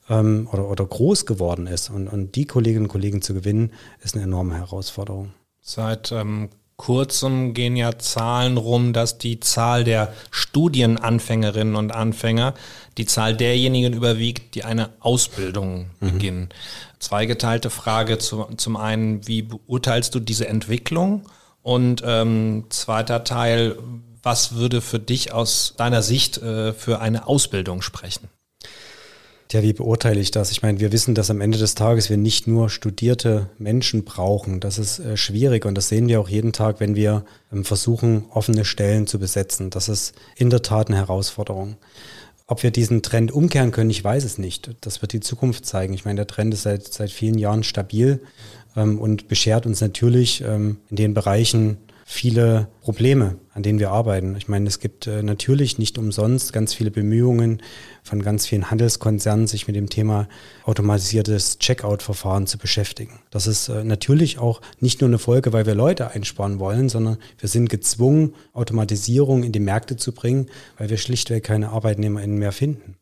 ähm, 0.09 0.49
oder, 0.53 0.71
oder 0.71 0.87
groß 0.87 1.27
geworden 1.27 1.67
ist. 1.67 1.91
Und, 1.91 2.09
und 2.09 2.37
die 2.37 2.47
Kolleginnen 2.47 2.87
und 2.87 2.93
Kollegen 2.93 3.23
zu 3.23 3.35
gewinnen, 3.35 3.73
ist 4.03 4.15
eine 4.15 4.25
enorme 4.25 4.55
Herausforderung. 4.55 5.33
Seit 5.61 6.13
ähm, 6.13 6.51
kurzem 6.77 7.55
gehen 7.55 7.77
ja 7.77 7.99
Zahlen 7.99 8.57
rum, 8.57 8.93
dass 8.93 9.19
die 9.19 9.41
Zahl 9.41 9.85
der 9.85 10.13
Studienanfängerinnen 10.31 11.77
und 11.77 11.93
Anfänger 11.93 12.55
die 12.99 13.07
Zahl 13.07 13.37
derjenigen 13.37 13.93
überwiegt, 13.93 14.55
die 14.55 14.65
eine 14.65 14.91
Ausbildung 15.01 15.91
mhm. 16.01 16.13
beginnen. 16.13 16.49
Zweigeteilte 16.99 17.71
Frage 17.71 18.19
zu, 18.19 18.45
zum 18.57 18.77
einen, 18.77 19.27
wie 19.27 19.43
beurteilst 19.43 20.15
du 20.15 20.21
diese 20.21 20.49
Entwicklung? 20.49 21.23
Und 21.63 22.03
ähm, 22.05 22.65
zweiter 22.69 23.25
Teil, 23.25 23.79
was 24.23 24.55
würde 24.55 24.81
für 24.81 24.99
dich 24.99 25.33
aus 25.33 25.75
deiner 25.77 26.03
Sicht 26.03 26.39
äh, 26.39 26.73
für 26.73 27.01
eine 27.01 27.27
Ausbildung 27.27 27.83
sprechen? 27.83 28.29
Ja, 29.55 29.63
wie 29.63 29.73
beurteile 29.73 30.21
ich 30.21 30.33
das? 30.33 30.51
Ich 30.51 30.63
meine, 30.63 30.81
wir 30.81 30.91
wissen, 30.91 31.15
dass 31.15 31.31
am 31.31 31.41
Ende 31.41 31.59
des 31.59 31.77
Tages 31.77 32.11
wir 32.11 32.17
nicht 32.17 32.49
nur 32.49 32.69
studierte 32.69 33.51
Menschen 33.57 34.03
brauchen. 34.03 34.59
Das 34.59 34.79
ist 34.81 34.99
äh, 34.99 35.17
schwierig 35.17 35.65
und 35.65 35.77
das 35.77 35.89
sehen 35.89 36.09
wir 36.09 36.21
auch 36.21 36.29
jeden 36.29 36.53
Tag, 36.53 36.81
wenn 36.81 36.97
wir 36.97 37.25
ähm, 37.53 37.65
versuchen, 37.65 38.25
offene 38.31 38.65
Stellen 38.65 39.07
zu 39.07 39.21
besetzen. 39.21 39.71
Das 39.71 39.89
ist 39.89 40.13
in 40.35 40.51
der 40.51 40.63
Tat 40.63 40.89
eine 40.89 40.97
Herausforderung. 40.97 41.77
Ob 42.49 42.65
wir 42.65 42.73
diesen 42.73 43.03
Trend 43.03 43.31
umkehren 43.31 43.71
können, 43.71 43.91
ich 43.91 44.03
weiß 44.03 44.25
es 44.25 44.39
nicht. 44.39 44.73
Das 44.81 45.03
wird 45.03 45.13
die 45.13 45.21
Zukunft 45.21 45.67
zeigen. 45.67 45.95
Ich 45.95 46.05
meine, 46.05 46.17
der 46.17 46.27
Trend 46.27 46.53
ist 46.53 46.65
seit, 46.65 46.93
seit 46.93 47.13
vielen 47.13 47.39
Jahren 47.39 47.63
stabil 47.63 48.23
ähm, 48.75 48.99
und 48.99 49.29
beschert 49.29 49.67
uns 49.67 49.81
natürlich 49.81 50.41
ähm, 50.41 50.79
in 50.91 50.97
den 50.97 51.15
Bereichen 51.15 51.77
viele 52.05 52.69
Probleme, 52.83 53.37
an 53.55 53.63
denen 53.63 53.79
wir 53.79 53.91
arbeiten. 53.91 54.37
Ich 54.37 54.47
meine, 54.47 54.69
es 54.69 54.79
gibt 54.79 55.07
äh, 55.07 55.23
natürlich 55.23 55.79
nicht 55.79 55.97
umsonst 55.97 56.53
ganz 56.53 56.75
viele 56.75 56.91
Bemühungen 56.91 57.63
von 58.03 58.23
ganz 58.23 58.47
vielen 58.47 58.71
Handelskonzernen, 58.71 59.47
sich 59.47 59.67
mit 59.67 59.75
dem 59.75 59.89
Thema 59.89 60.29
automatisiertes 60.65 61.59
Checkout-Verfahren 61.59 62.47
zu 62.47 62.59
beschäftigen. 62.59 63.21
Das 63.31 63.47
ist 63.47 63.69
äh, 63.69 63.85
natürlich 63.85 64.39
auch 64.39 64.61
nicht 64.81 65.01
nur 65.01 65.09
eine 65.09 65.19
Folge, 65.19 65.53
weil 65.55 65.65
wir 65.65 65.75
Leute 65.75 66.11
einsparen 66.11 66.59
wollen, 66.59 66.91
sondern 66.91 67.17
wir 67.39 67.49
sind 67.49 67.71
gezwungen, 67.71 68.35
Automatisierung 68.53 69.43
in 69.43 69.53
die 69.53 69.61
Märkte 69.61 69.97
zu 69.97 70.13
bringen, 70.13 70.49
weil 70.77 70.91
wir 70.91 70.99
schlichtweg 70.99 71.45
keine 71.45 71.71
ArbeitnehmerInnen 71.71 72.39
mehr 72.39 72.53
finden. 72.53 72.97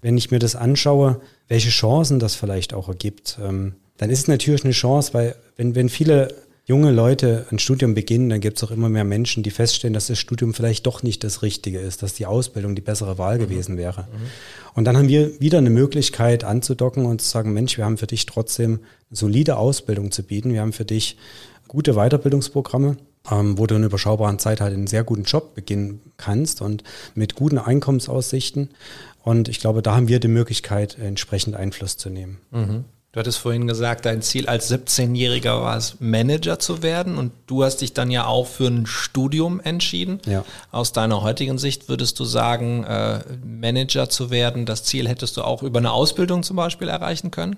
Wenn 0.00 0.18
ich 0.18 0.32
mir 0.32 0.40
das 0.40 0.56
anschaue, 0.56 1.20
welche 1.46 1.70
Chancen 1.70 2.18
das 2.18 2.34
vielleicht 2.34 2.74
auch 2.74 2.88
ergibt, 2.88 3.38
ähm, 3.40 3.76
dann 3.98 4.10
ist 4.10 4.20
es 4.20 4.28
natürlich 4.28 4.64
eine 4.64 4.72
Chance, 4.72 5.14
weil 5.14 5.36
wenn, 5.56 5.76
wenn 5.76 5.88
viele 5.88 6.34
junge 6.64 6.92
Leute 6.92 7.46
ein 7.50 7.58
Studium 7.58 7.94
beginnen, 7.94 8.28
dann 8.28 8.40
gibt 8.40 8.56
es 8.56 8.64
auch 8.64 8.70
immer 8.70 8.88
mehr 8.88 9.04
Menschen, 9.04 9.42
die 9.42 9.50
feststellen, 9.50 9.94
dass 9.94 10.06
das 10.06 10.18
Studium 10.18 10.54
vielleicht 10.54 10.86
doch 10.86 11.02
nicht 11.02 11.24
das 11.24 11.42
Richtige 11.42 11.80
ist, 11.80 12.02
dass 12.02 12.14
die 12.14 12.26
Ausbildung 12.26 12.74
die 12.74 12.82
bessere 12.82 13.18
Wahl 13.18 13.38
mhm. 13.38 13.42
gewesen 13.42 13.76
wäre. 13.76 14.02
Mhm. 14.02 14.26
Und 14.74 14.84
dann 14.84 14.96
haben 14.96 15.08
wir 15.08 15.40
wieder 15.40 15.58
eine 15.58 15.70
Möglichkeit 15.70 16.44
anzudocken 16.44 17.04
und 17.04 17.20
zu 17.20 17.28
sagen, 17.28 17.52
Mensch, 17.52 17.76
wir 17.76 17.84
haben 17.84 17.98
für 17.98 18.06
dich 18.06 18.26
trotzdem 18.26 18.80
solide 19.10 19.56
Ausbildung 19.56 20.12
zu 20.12 20.22
bieten. 20.22 20.52
Wir 20.52 20.60
haben 20.60 20.72
für 20.72 20.84
dich 20.84 21.16
gute 21.66 21.94
Weiterbildungsprogramme, 21.94 22.96
ähm, 23.30 23.58
wo 23.58 23.66
du 23.66 23.74
in 23.74 23.84
überschaubaren 23.84 24.38
Zeit 24.38 24.60
halt 24.60 24.72
einen 24.72 24.86
sehr 24.86 25.04
guten 25.04 25.24
Job 25.24 25.54
beginnen 25.54 26.00
kannst 26.16 26.62
und 26.62 26.84
mit 27.14 27.34
guten 27.34 27.58
Einkommensaussichten. 27.58 28.70
Und 29.22 29.48
ich 29.48 29.60
glaube, 29.60 29.82
da 29.82 29.96
haben 29.96 30.08
wir 30.08 30.20
die 30.20 30.28
Möglichkeit, 30.28 30.96
entsprechend 30.98 31.56
Einfluss 31.56 31.96
zu 31.96 32.08
nehmen. 32.08 32.38
Mhm. 32.50 32.84
Du 33.12 33.20
hattest 33.20 33.36
vorhin 33.36 33.66
gesagt, 33.66 34.06
dein 34.06 34.22
Ziel 34.22 34.48
als 34.48 34.72
17-Jähriger 34.72 35.60
war 35.60 35.76
es, 35.76 35.96
Manager 36.00 36.58
zu 36.58 36.82
werden 36.82 37.18
und 37.18 37.32
du 37.46 37.62
hast 37.62 37.82
dich 37.82 37.92
dann 37.92 38.10
ja 38.10 38.24
auch 38.24 38.46
für 38.46 38.66
ein 38.66 38.86
Studium 38.86 39.60
entschieden. 39.60 40.18
Ja. 40.24 40.46
Aus 40.70 40.92
deiner 40.92 41.20
heutigen 41.20 41.58
Sicht 41.58 41.90
würdest 41.90 42.18
du 42.20 42.24
sagen, 42.24 42.84
äh, 42.84 43.20
Manager 43.44 44.08
zu 44.08 44.30
werden, 44.30 44.64
das 44.64 44.84
Ziel 44.84 45.08
hättest 45.08 45.36
du 45.36 45.42
auch 45.42 45.62
über 45.62 45.78
eine 45.78 45.92
Ausbildung 45.92 46.42
zum 46.42 46.56
Beispiel 46.56 46.88
erreichen 46.88 47.30
können? 47.30 47.56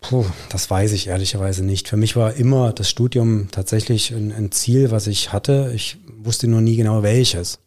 Puh, 0.00 0.24
das 0.48 0.68
weiß 0.68 0.94
ich 0.94 1.06
ehrlicherweise 1.06 1.64
nicht. 1.64 1.86
Für 1.86 1.96
mich 1.96 2.16
war 2.16 2.34
immer 2.34 2.72
das 2.72 2.90
Studium 2.90 3.52
tatsächlich 3.52 4.10
ein, 4.10 4.32
ein 4.32 4.50
Ziel, 4.50 4.90
was 4.90 5.06
ich 5.06 5.32
hatte. 5.32 5.70
Ich 5.76 5.98
wusste 6.24 6.48
nur 6.48 6.60
nie 6.60 6.74
genau 6.74 7.04
welches 7.04 7.60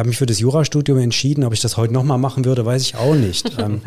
habe 0.00 0.08
mich 0.08 0.18
für 0.18 0.26
das 0.26 0.40
Jurastudium 0.40 0.98
entschieden. 0.98 1.44
Ob 1.44 1.52
ich 1.52 1.60
das 1.60 1.76
heute 1.76 1.92
nochmal 1.92 2.18
machen 2.18 2.44
würde, 2.44 2.64
weiß 2.64 2.82
ich 2.82 2.96
auch 2.96 3.14
nicht. 3.14 3.52
ähm, 3.58 3.82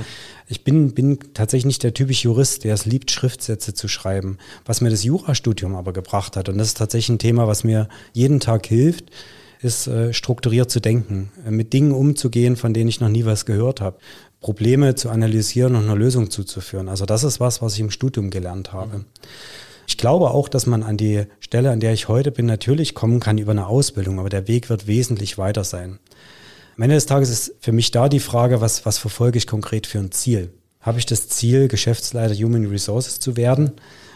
ich 0.48 0.64
bin, 0.64 0.94
bin 0.94 1.20
tatsächlich 1.34 1.66
nicht 1.66 1.84
der 1.84 1.94
typische 1.94 2.26
Jurist, 2.26 2.64
der 2.64 2.76
es 2.76 2.86
liebt, 2.86 3.12
Schriftsätze 3.12 3.74
zu 3.74 3.88
schreiben. 3.88 4.38
Was 4.66 4.80
mir 4.80 4.92
das 4.92 5.04
Jurastudium 5.04 5.76
aber 5.76 5.92
gebracht 5.92 6.38
hat, 6.38 6.48
und 6.50 6.58
das 6.60 6.68
ist 6.68 6.78
tatsächlich 6.78 7.10
ein 7.10 7.20
Thema, 7.20 7.48
was 7.48 7.64
mir 7.64 7.90
jeden 8.14 8.40
Tag 8.40 8.68
hilft, 8.68 9.06
ist 9.62 9.88
äh, 9.88 10.14
strukturiert 10.14 10.70
zu 10.70 10.80
denken, 10.80 11.32
äh, 11.48 11.52
mit 11.52 11.74
Dingen 11.74 11.92
umzugehen, 11.92 12.58
von 12.58 12.74
denen 12.74 12.90
ich 12.90 13.00
noch 13.00 13.10
nie 13.10 13.26
was 13.26 13.46
gehört 13.46 13.82
habe. 13.82 13.98
Probleme 14.40 14.94
zu 14.94 15.10
analysieren 15.10 15.76
und 15.76 15.86
eine 15.90 15.96
Lösung 15.96 16.30
zuzuführen. 16.30 16.90
Also 16.90 17.06
das 17.06 17.24
ist 17.24 17.40
was, 17.40 17.62
was 17.62 17.74
ich 17.74 17.80
im 17.80 17.90
Studium 17.90 18.30
gelernt 18.30 18.72
habe. 18.72 19.00
Mhm. 19.00 19.06
Ich 19.88 19.98
glaube 19.98 20.32
auch, 20.32 20.48
dass 20.48 20.66
man 20.66 20.84
an 20.84 20.98
die 20.98 21.26
Stelle, 21.40 21.72
an 21.72 21.80
der 21.80 21.94
ich 21.94 22.08
heute 22.08 22.32
bin, 22.32 22.46
natürlich 22.46 22.94
kommen 22.94 23.20
kann 23.20 23.38
über 23.38 23.52
eine 23.52 23.68
Ausbildung, 23.68 24.20
aber 24.20 24.30
der 24.30 24.48
Weg 24.48 24.70
wird 24.70 24.88
wesentlich 24.88 25.38
weiter 25.38 25.64
sein. 25.64 26.00
Am 26.76 26.84
Ende 26.84 26.96
des 26.96 27.06
Tages 27.06 27.30
ist 27.30 27.56
für 27.60 27.72
mich 27.72 27.92
da 27.92 28.10
die 28.10 28.20
Frage, 28.20 28.62
was, 28.62 28.86
was 28.86 28.98
verfolge 28.98 29.38
ich 29.38 29.46
konkret 29.46 29.86
für 29.86 30.00
ein 30.00 30.12
Ziel? 30.12 30.52
Habe 30.82 31.00
ich 31.00 31.06
das 31.06 31.30
Ziel, 31.30 31.68
Geschäftsleiter 31.68 32.34
Human 32.34 32.66
Resources 32.66 33.20
zu 33.20 33.38
werden? 33.38 33.72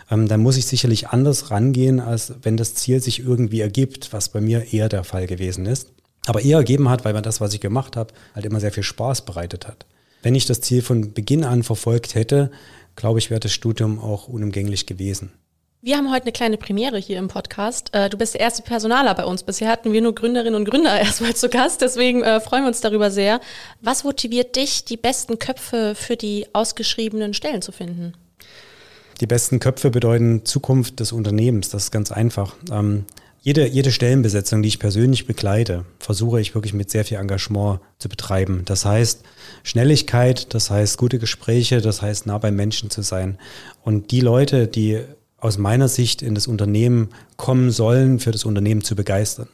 Ähm, 0.10 0.28
dann 0.28 0.42
muss 0.42 0.58
ich 0.58 0.66
sicherlich 0.66 1.10
anders 1.10 1.52
rangehen, 1.52 2.00
als 2.00 2.34
wenn 2.42 2.58
das 2.58 2.74
Ziel 2.76 3.02
sich 3.02 3.20
irgendwie 3.20 3.62
ergibt, 3.62 4.12
was 4.12 4.30
bei 4.30 4.42
mir 4.42 4.74
eher 4.74 4.90
der 4.90 5.04
Fall 5.04 5.28
gewesen 5.28 5.66
ist. 5.66 5.92
Aber 6.26 6.42
eher 6.42 6.58
ergeben 6.58 6.90
hat, 6.90 7.06
weil 7.06 7.14
man 7.14 7.24
das, 7.24 7.40
was 7.40 7.54
ich 7.54 7.62
gemacht 7.62 7.96
habe, 7.96 8.14
halt 8.36 8.46
immer 8.46 8.60
sehr 8.60 8.72
viel 8.72 8.84
Spaß 8.84 9.24
bereitet 9.24 9.68
hat. 9.68 9.86
Wenn 10.24 10.36
ich 10.36 10.46
das 10.46 10.62
Ziel 10.62 10.82
von 10.82 11.14
Beginn 11.14 11.44
an 11.44 11.64
verfolgt 11.64 12.16
hätte, 12.16 12.52
glaube 12.96 13.20
ich, 13.20 13.30
wäre 13.30 13.40
das 13.40 13.54
Studium 13.54 14.00
auch 14.00 14.28
unumgänglich 14.28 14.86
gewesen. 14.86 15.32
Wir 15.80 15.96
haben 15.96 16.12
heute 16.12 16.24
eine 16.24 16.32
kleine 16.32 16.58
Premiere 16.58 16.98
hier 16.98 17.20
im 17.20 17.28
Podcast. 17.28 17.94
Äh, 17.94 18.10
du 18.10 18.18
bist 18.18 18.34
der 18.34 18.42
erste 18.42 18.64
Personaler 18.64 19.14
bei 19.14 19.26
uns. 19.26 19.44
Bisher 19.44 19.70
hatten 19.70 19.94
wir 19.94 20.02
nur 20.02 20.16
Gründerinnen 20.16 20.56
und 20.56 20.66
Gründer 20.66 21.00
erstmal 21.00 21.36
zu 21.36 21.50
Gast. 21.50 21.82
Deswegen 21.82 22.24
äh, 22.24 22.40
freuen 22.40 22.64
wir 22.64 22.70
uns 22.70 22.82
darüber 22.82 23.12
sehr. 23.12 23.40
Was 23.82 24.04
motiviert 24.04 24.56
dich, 24.56 24.86
die 24.86 24.98
besten 24.98 25.38
Köpfe 25.38 25.94
für 25.94 26.18
die 26.18 26.48
ausgeschriebenen 26.52 27.36
Stellen 27.36 27.62
zu 27.62 27.72
finden? 27.72 28.14
Die 29.22 29.28
besten 29.28 29.60
Köpfe 29.60 29.92
bedeuten 29.92 30.46
Zukunft 30.46 31.00
des 31.00 31.12
Unternehmens. 31.12 31.70
Das 31.70 31.84
ist 31.84 31.92
ganz 31.92 32.12
einfach. 32.12 32.56
Ähm, 32.72 33.06
jede, 33.42 33.68
jede 33.68 33.92
Stellenbesetzung, 33.92 34.64
die 34.64 34.70
ich 34.70 34.80
persönlich 34.80 35.28
begleite, 35.28 35.86
versuche 36.00 36.42
ich 36.42 36.56
wirklich 36.56 36.74
mit 36.74 36.90
sehr 36.90 37.06
viel 37.06 37.18
Engagement 37.18 37.82
zu 38.00 38.10
betreiben. 38.10 38.64
Das 38.66 38.84
heißt 38.84 39.24
Schnelligkeit, 39.62 40.56
das 40.56 40.72
heißt 40.72 40.98
gute 40.98 41.20
Gespräche, 41.20 41.82
das 41.82 42.02
heißt 42.02 42.26
nah 42.26 42.40
beim 42.40 42.56
Menschen 42.56 42.90
zu 42.90 43.04
sein. 43.04 43.38
Und 43.84 44.10
die 44.10 44.22
Leute, 44.22 44.68
die 44.68 45.04
aus 45.38 45.58
meiner 45.58 45.88
Sicht 45.88 46.22
in 46.22 46.36
das 46.36 46.48
Unternehmen 46.48 47.10
kommen 47.36 47.72
sollen, 47.72 48.20
für 48.20 48.32
das 48.32 48.46
Unternehmen 48.46 48.84
zu 48.84 48.96
begeistern. 48.96 49.48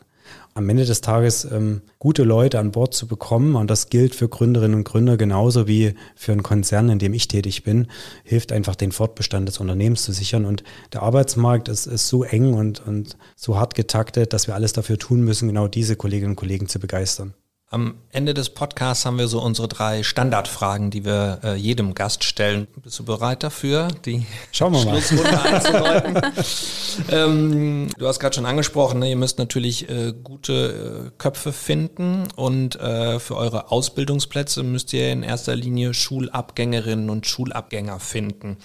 Am 0.56 0.70
Ende 0.70 0.86
des 0.86 1.02
Tages 1.02 1.46
ähm, 1.46 1.82
gute 1.98 2.24
Leute 2.24 2.60
an 2.60 2.72
Bord 2.72 2.94
zu 2.94 3.08
bekommen, 3.08 3.56
und 3.56 3.70
das 3.70 3.90
gilt 3.90 4.14
für 4.14 4.30
Gründerinnen 4.30 4.78
und 4.78 4.84
Gründer 4.84 5.18
genauso 5.18 5.68
wie 5.68 5.96
für 6.16 6.32
einen 6.32 6.44
Konzern, 6.44 6.90
in 6.90 7.00
dem 7.00 7.14
ich 7.14 7.28
tätig 7.28 7.64
bin, 7.64 7.88
hilft 8.24 8.52
einfach 8.52 8.76
den 8.76 8.92
Fortbestand 8.92 9.48
des 9.48 9.60
Unternehmens 9.60 10.04
zu 10.04 10.12
sichern. 10.12 10.46
Und 10.46 10.64
der 10.94 11.02
Arbeitsmarkt 11.02 11.70
ist, 11.70 11.88
ist 11.88 12.08
so 12.08 12.24
eng 12.24 12.54
und, 12.54 12.86
und 12.86 13.18
so 13.36 13.58
hart 13.58 13.74
getaktet, 13.74 14.32
dass 14.32 14.48
wir 14.48 14.54
alles 14.54 14.74
dafür 14.74 15.00
tun 15.00 15.22
müssen, 15.22 15.48
genau 15.48 15.68
diese 15.68 15.96
Kolleginnen 15.96 16.32
und 16.32 16.38
Kollegen 16.38 16.68
zu 16.68 16.80
begeistern. 16.80 17.34
Am 17.74 17.96
Ende 18.12 18.36
des 18.36 18.52
Podcasts 18.52 19.04
haben 19.04 19.18
wir 19.18 19.28
so 19.28 19.42
unsere 19.42 19.68
drei 19.68 20.04
Standardfragen, 20.04 20.92
die 20.92 21.06
wir 21.06 21.40
äh, 21.44 21.56
jedem 21.56 21.96
Gast 21.96 22.24
stellen. 22.24 22.68
Bist 22.84 23.00
du 23.00 23.04
bereit 23.04 23.42
dafür, 23.42 23.88
die 24.06 24.28
Schauen 24.52 24.74
wir 24.74 24.82
Schlussrunde 24.82 25.42
einzuläuten? 25.42 26.22
ähm, 27.12 27.88
du 27.98 28.08
hast 28.08 28.20
gerade 28.20 28.36
schon 28.36 28.46
angesprochen, 28.46 29.00
ne, 29.00 29.10
ihr 29.10 29.16
müsst 29.16 29.40
natürlich 29.40 29.90
äh, 29.90 30.14
gute 30.24 31.08
äh, 31.08 31.12
Köpfe 31.18 31.52
finden 31.52 32.28
und 32.36 32.76
äh, 32.76 33.18
für 33.18 33.36
eure 33.36 33.72
Ausbildungsplätze 33.72 34.62
müsst 34.62 34.94
ihr 34.94 35.12
in 35.12 35.24
erster 35.24 35.56
Linie 35.56 35.96
Schulabgängerinnen 35.96 37.10
und 37.10 37.26
Schulabgänger 37.26 38.00
finden 38.00 38.58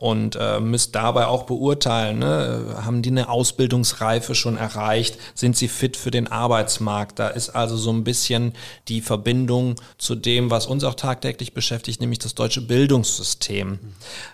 und 0.00 0.34
äh, 0.34 0.58
müsst 0.58 0.96
dabei 0.96 1.28
auch 1.28 1.44
beurteilen, 1.44 2.18
ne, 2.18 2.78
haben 2.84 3.02
die 3.02 3.10
eine 3.10 3.28
Ausbildungsreife 3.28 4.34
schon 4.34 4.56
erreicht, 4.56 5.18
sind 5.36 5.56
sie 5.56 5.68
fit 5.68 5.96
für 5.96 6.10
den 6.10 6.26
Arbeitsmarkt? 6.26 7.20
Da 7.20 7.28
ist 7.28 7.50
also 7.50 7.76
so 7.76 7.92
ein 7.92 8.02
bisschen 8.02 8.55
die 8.88 9.00
Verbindung 9.00 9.76
zu 9.98 10.14
dem, 10.14 10.50
was 10.50 10.66
uns 10.66 10.84
auch 10.84 10.94
tagtäglich 10.94 11.54
beschäftigt, 11.54 12.00
nämlich 12.00 12.18
das 12.18 12.34
deutsche 12.34 12.60
Bildungssystem. 12.60 13.78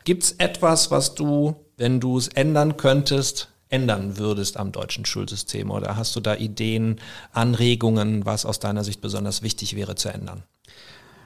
Gibt 0.04 0.22
es 0.24 0.32
etwas, 0.32 0.90
was 0.90 1.14
du, 1.14 1.56
wenn 1.76 2.00
du 2.00 2.18
es 2.18 2.28
ändern 2.28 2.76
könntest, 2.76 3.48
ändern 3.68 4.18
würdest 4.18 4.56
am 4.56 4.70
deutschen 4.70 5.04
Schulsystem? 5.04 5.70
Oder 5.70 5.96
hast 5.96 6.14
du 6.14 6.20
da 6.20 6.34
Ideen, 6.36 7.00
Anregungen, 7.32 8.26
was 8.26 8.44
aus 8.44 8.60
deiner 8.60 8.84
Sicht 8.84 9.00
besonders 9.00 9.42
wichtig 9.42 9.74
wäre 9.74 9.94
zu 9.94 10.10
ändern? 10.10 10.44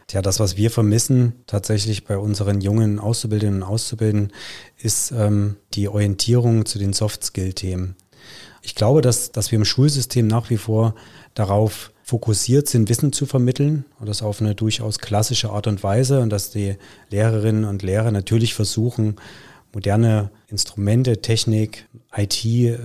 Tja, 0.06 0.22
das, 0.22 0.38
was 0.38 0.56
wir 0.56 0.70
vermissen 0.70 1.32
tatsächlich 1.48 2.04
bei 2.04 2.16
unseren 2.16 2.60
jungen 2.60 3.00
Auszubildenden 3.00 3.62
und 3.62 3.68
Auszubildenden, 3.68 4.32
ist 4.78 5.10
ähm, 5.10 5.56
die 5.74 5.88
Orientierung 5.88 6.64
zu 6.64 6.78
den 6.78 6.92
Soft-Skill-Themen. 6.92 7.96
Ich 8.62 8.76
glaube, 8.76 9.02
dass, 9.02 9.32
dass 9.32 9.50
wir 9.50 9.58
im 9.58 9.64
Schulsystem 9.64 10.28
nach 10.28 10.48
wie 10.48 10.58
vor 10.58 10.94
darauf 11.34 11.92
fokussiert 12.06 12.68
sind, 12.68 12.88
Wissen 12.88 13.12
zu 13.12 13.26
vermitteln 13.26 13.84
und 13.98 14.08
das 14.08 14.22
auf 14.22 14.40
eine 14.40 14.54
durchaus 14.54 15.00
klassische 15.00 15.50
Art 15.50 15.66
und 15.66 15.82
Weise 15.82 16.20
und 16.20 16.30
dass 16.30 16.50
die 16.50 16.76
Lehrerinnen 17.10 17.64
und 17.64 17.82
Lehrer 17.82 18.12
natürlich 18.12 18.54
versuchen, 18.54 19.16
moderne 19.72 20.30
Instrumente, 20.46 21.20
Technik, 21.20 21.88
IT 22.16 22.44
äh, 22.44 22.76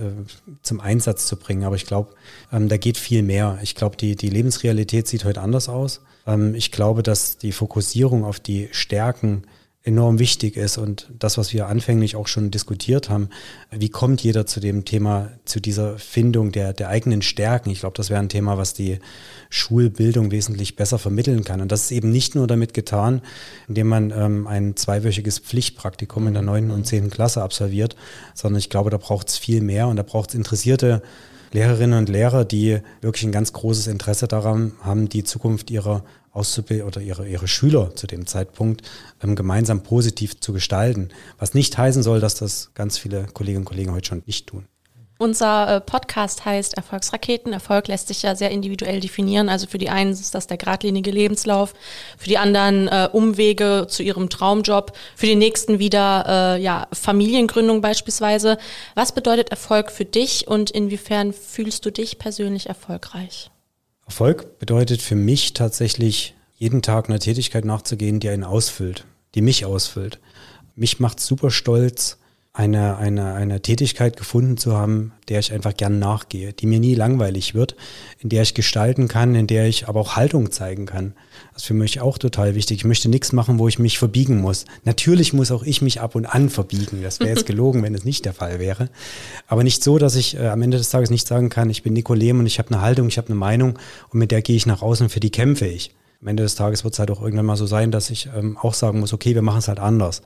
zum 0.62 0.80
Einsatz 0.80 1.26
zu 1.26 1.36
bringen. 1.36 1.62
Aber 1.62 1.76
ich 1.76 1.86
glaube, 1.86 2.14
ähm, 2.52 2.68
da 2.68 2.76
geht 2.76 2.98
viel 2.98 3.22
mehr. 3.22 3.60
Ich 3.62 3.76
glaube, 3.76 3.96
die, 3.96 4.16
die 4.16 4.28
Lebensrealität 4.28 5.06
sieht 5.06 5.24
heute 5.24 5.40
anders 5.40 5.68
aus. 5.68 6.00
Ähm, 6.26 6.56
ich 6.56 6.72
glaube, 6.72 7.04
dass 7.04 7.38
die 7.38 7.52
Fokussierung 7.52 8.24
auf 8.24 8.40
die 8.40 8.70
Stärken 8.72 9.44
enorm 9.84 10.20
wichtig 10.20 10.56
ist 10.56 10.78
und 10.78 11.08
das, 11.18 11.38
was 11.38 11.52
wir 11.52 11.66
anfänglich 11.66 12.14
auch 12.14 12.28
schon 12.28 12.52
diskutiert 12.52 13.08
haben, 13.08 13.28
wie 13.72 13.88
kommt 13.88 14.22
jeder 14.22 14.46
zu 14.46 14.60
dem 14.60 14.84
Thema, 14.84 15.30
zu 15.44 15.58
dieser 15.58 15.98
Findung 15.98 16.52
der, 16.52 16.72
der 16.72 16.88
eigenen 16.88 17.20
Stärken? 17.20 17.70
Ich 17.70 17.80
glaube, 17.80 17.96
das 17.96 18.08
wäre 18.08 18.20
ein 18.20 18.28
Thema, 18.28 18.56
was 18.58 18.74
die 18.74 19.00
Schulbildung 19.50 20.30
wesentlich 20.30 20.76
besser 20.76 20.98
vermitteln 20.98 21.42
kann. 21.42 21.60
Und 21.60 21.72
das 21.72 21.82
ist 21.82 21.90
eben 21.90 22.10
nicht 22.10 22.36
nur 22.36 22.46
damit 22.46 22.74
getan, 22.74 23.22
indem 23.66 23.88
man 23.88 24.12
ähm, 24.12 24.46
ein 24.46 24.76
zweiwöchiges 24.76 25.40
Pflichtpraktikum 25.40 26.28
in 26.28 26.34
der 26.34 26.42
neunten 26.42 26.70
und 26.70 26.86
zehnten 26.86 27.10
Klasse 27.10 27.42
absolviert, 27.42 27.96
sondern 28.34 28.60
ich 28.60 28.70
glaube, 28.70 28.90
da 28.90 28.98
braucht 28.98 29.28
es 29.28 29.36
viel 29.36 29.62
mehr 29.62 29.88
und 29.88 29.96
da 29.96 30.04
braucht 30.04 30.30
es 30.30 30.36
interessierte 30.36 31.02
Lehrerinnen 31.52 31.98
und 31.98 32.08
Lehrer, 32.08 32.44
die 32.44 32.80
wirklich 33.00 33.24
ein 33.24 33.32
ganz 33.32 33.52
großes 33.52 33.86
Interesse 33.86 34.26
daran 34.26 34.72
haben, 34.80 35.08
die 35.08 35.24
Zukunft 35.24 35.70
ihrer 35.70 36.02
Auszubildenden 36.32 36.88
oder 36.88 37.00
ihre, 37.02 37.28
ihre 37.28 37.46
Schüler 37.46 37.94
zu 37.94 38.06
dem 38.06 38.26
Zeitpunkt 38.26 38.82
ähm, 39.22 39.36
gemeinsam 39.36 39.82
positiv 39.82 40.40
zu 40.40 40.52
gestalten. 40.52 41.10
Was 41.38 41.52
nicht 41.52 41.76
heißen 41.76 42.02
soll, 42.02 42.20
dass 42.20 42.34
das 42.34 42.70
ganz 42.74 42.96
viele 42.96 43.26
Kolleginnen 43.34 43.62
und 43.62 43.66
Kollegen 43.66 43.92
heute 43.92 44.08
schon 44.08 44.22
nicht 44.26 44.46
tun. 44.46 44.64
Unser 45.22 45.76
äh, 45.76 45.80
Podcast 45.80 46.44
heißt 46.44 46.74
Erfolgsraketen. 46.74 47.52
Erfolg 47.52 47.86
lässt 47.86 48.08
sich 48.08 48.22
ja 48.22 48.34
sehr 48.34 48.50
individuell 48.50 48.98
definieren. 48.98 49.48
Also 49.48 49.68
für 49.68 49.78
die 49.78 49.88
einen 49.88 50.10
ist 50.10 50.34
das 50.34 50.48
der 50.48 50.56
geradlinige 50.56 51.12
Lebenslauf, 51.12 51.74
für 52.18 52.28
die 52.28 52.38
anderen 52.38 52.88
äh, 52.88 53.08
Umwege 53.12 53.86
zu 53.88 54.02
ihrem 54.02 54.30
Traumjob, 54.30 54.92
für 55.14 55.26
die 55.26 55.36
nächsten 55.36 55.78
wieder 55.78 56.56
äh, 56.56 56.60
ja, 56.60 56.88
Familiengründung 56.92 57.80
beispielsweise. 57.80 58.58
Was 58.96 59.12
bedeutet 59.12 59.50
Erfolg 59.50 59.92
für 59.92 60.04
dich 60.04 60.48
und 60.48 60.72
inwiefern 60.72 61.32
fühlst 61.32 61.86
du 61.86 61.92
dich 61.92 62.18
persönlich 62.18 62.66
erfolgreich? 62.66 63.52
Erfolg 64.04 64.58
bedeutet 64.58 65.02
für 65.02 65.14
mich 65.14 65.52
tatsächlich, 65.52 66.34
jeden 66.56 66.82
Tag 66.82 67.08
einer 67.08 67.20
Tätigkeit 67.20 67.64
nachzugehen, 67.64 68.18
die 68.18 68.28
einen 68.28 68.42
ausfüllt, 68.42 69.04
die 69.36 69.40
mich 69.40 69.66
ausfüllt. 69.66 70.18
Mich 70.74 70.98
macht 70.98 71.20
super 71.20 71.52
stolz, 71.52 72.18
eine, 72.54 72.98
eine, 72.98 73.32
eine 73.32 73.62
Tätigkeit 73.62 74.18
gefunden 74.18 74.58
zu 74.58 74.76
haben, 74.76 75.12
der 75.28 75.38
ich 75.38 75.54
einfach 75.54 75.74
gern 75.74 75.98
nachgehe, 75.98 76.52
die 76.52 76.66
mir 76.66 76.80
nie 76.80 76.94
langweilig 76.94 77.54
wird, 77.54 77.76
in 78.18 78.28
der 78.28 78.42
ich 78.42 78.52
gestalten 78.52 79.08
kann, 79.08 79.34
in 79.34 79.46
der 79.46 79.66
ich 79.68 79.88
aber 79.88 80.00
auch 80.00 80.16
Haltung 80.16 80.50
zeigen 80.50 80.84
kann. 80.84 81.14
Das 81.54 81.62
ist 81.62 81.68
für 81.68 81.74
mich 81.74 82.02
auch 82.02 82.18
total 82.18 82.54
wichtig. 82.54 82.78
Ich 82.78 82.84
möchte 82.84 83.08
nichts 83.08 83.32
machen, 83.32 83.58
wo 83.58 83.68
ich 83.68 83.78
mich 83.78 83.98
verbiegen 83.98 84.42
muss. 84.42 84.66
Natürlich 84.84 85.32
muss 85.32 85.50
auch 85.50 85.62
ich 85.62 85.80
mich 85.80 86.02
ab 86.02 86.14
und 86.14 86.26
an 86.26 86.50
verbiegen. 86.50 87.02
Das 87.02 87.20
wäre 87.20 87.30
jetzt 87.30 87.46
gelogen, 87.46 87.82
wenn 87.82 87.94
es 87.94 88.04
nicht 88.04 88.26
der 88.26 88.34
Fall 88.34 88.58
wäre. 88.58 88.90
Aber 89.46 89.64
nicht 89.64 89.82
so, 89.82 89.96
dass 89.96 90.14
ich 90.14 90.36
äh, 90.36 90.48
am 90.48 90.60
Ende 90.60 90.76
des 90.76 90.90
Tages 90.90 91.08
nicht 91.08 91.26
sagen 91.26 91.48
kann, 91.48 91.70
ich 91.70 91.82
bin 91.82 91.94
Nico 91.94 92.12
Lehm 92.12 92.38
und 92.38 92.46
ich 92.46 92.58
habe 92.58 92.68
eine 92.68 92.82
Haltung, 92.82 93.08
ich 93.08 93.16
habe 93.16 93.28
eine 93.28 93.36
Meinung 93.36 93.78
und 94.10 94.18
mit 94.18 94.30
der 94.30 94.42
gehe 94.42 94.56
ich 94.56 94.66
nach 94.66 94.82
außen, 94.82 95.08
für 95.08 95.20
die 95.20 95.30
kämpfe 95.30 95.66
ich 95.66 95.94
am 96.22 96.28
Ende 96.28 96.44
des 96.44 96.54
Tages 96.54 96.84
wird 96.84 96.94
es 96.94 97.00
halt 97.00 97.10
auch 97.10 97.20
irgendwann 97.20 97.46
mal 97.46 97.56
so 97.56 97.66
sein, 97.66 97.90
dass 97.90 98.08
ich 98.08 98.28
ähm, 98.34 98.56
auch 98.56 98.74
sagen 98.74 99.00
muss, 99.00 99.12
okay, 99.12 99.34
wir 99.34 99.42
machen 99.42 99.58
es 99.58 99.66
halt 99.66 99.80
anders. 99.80 100.22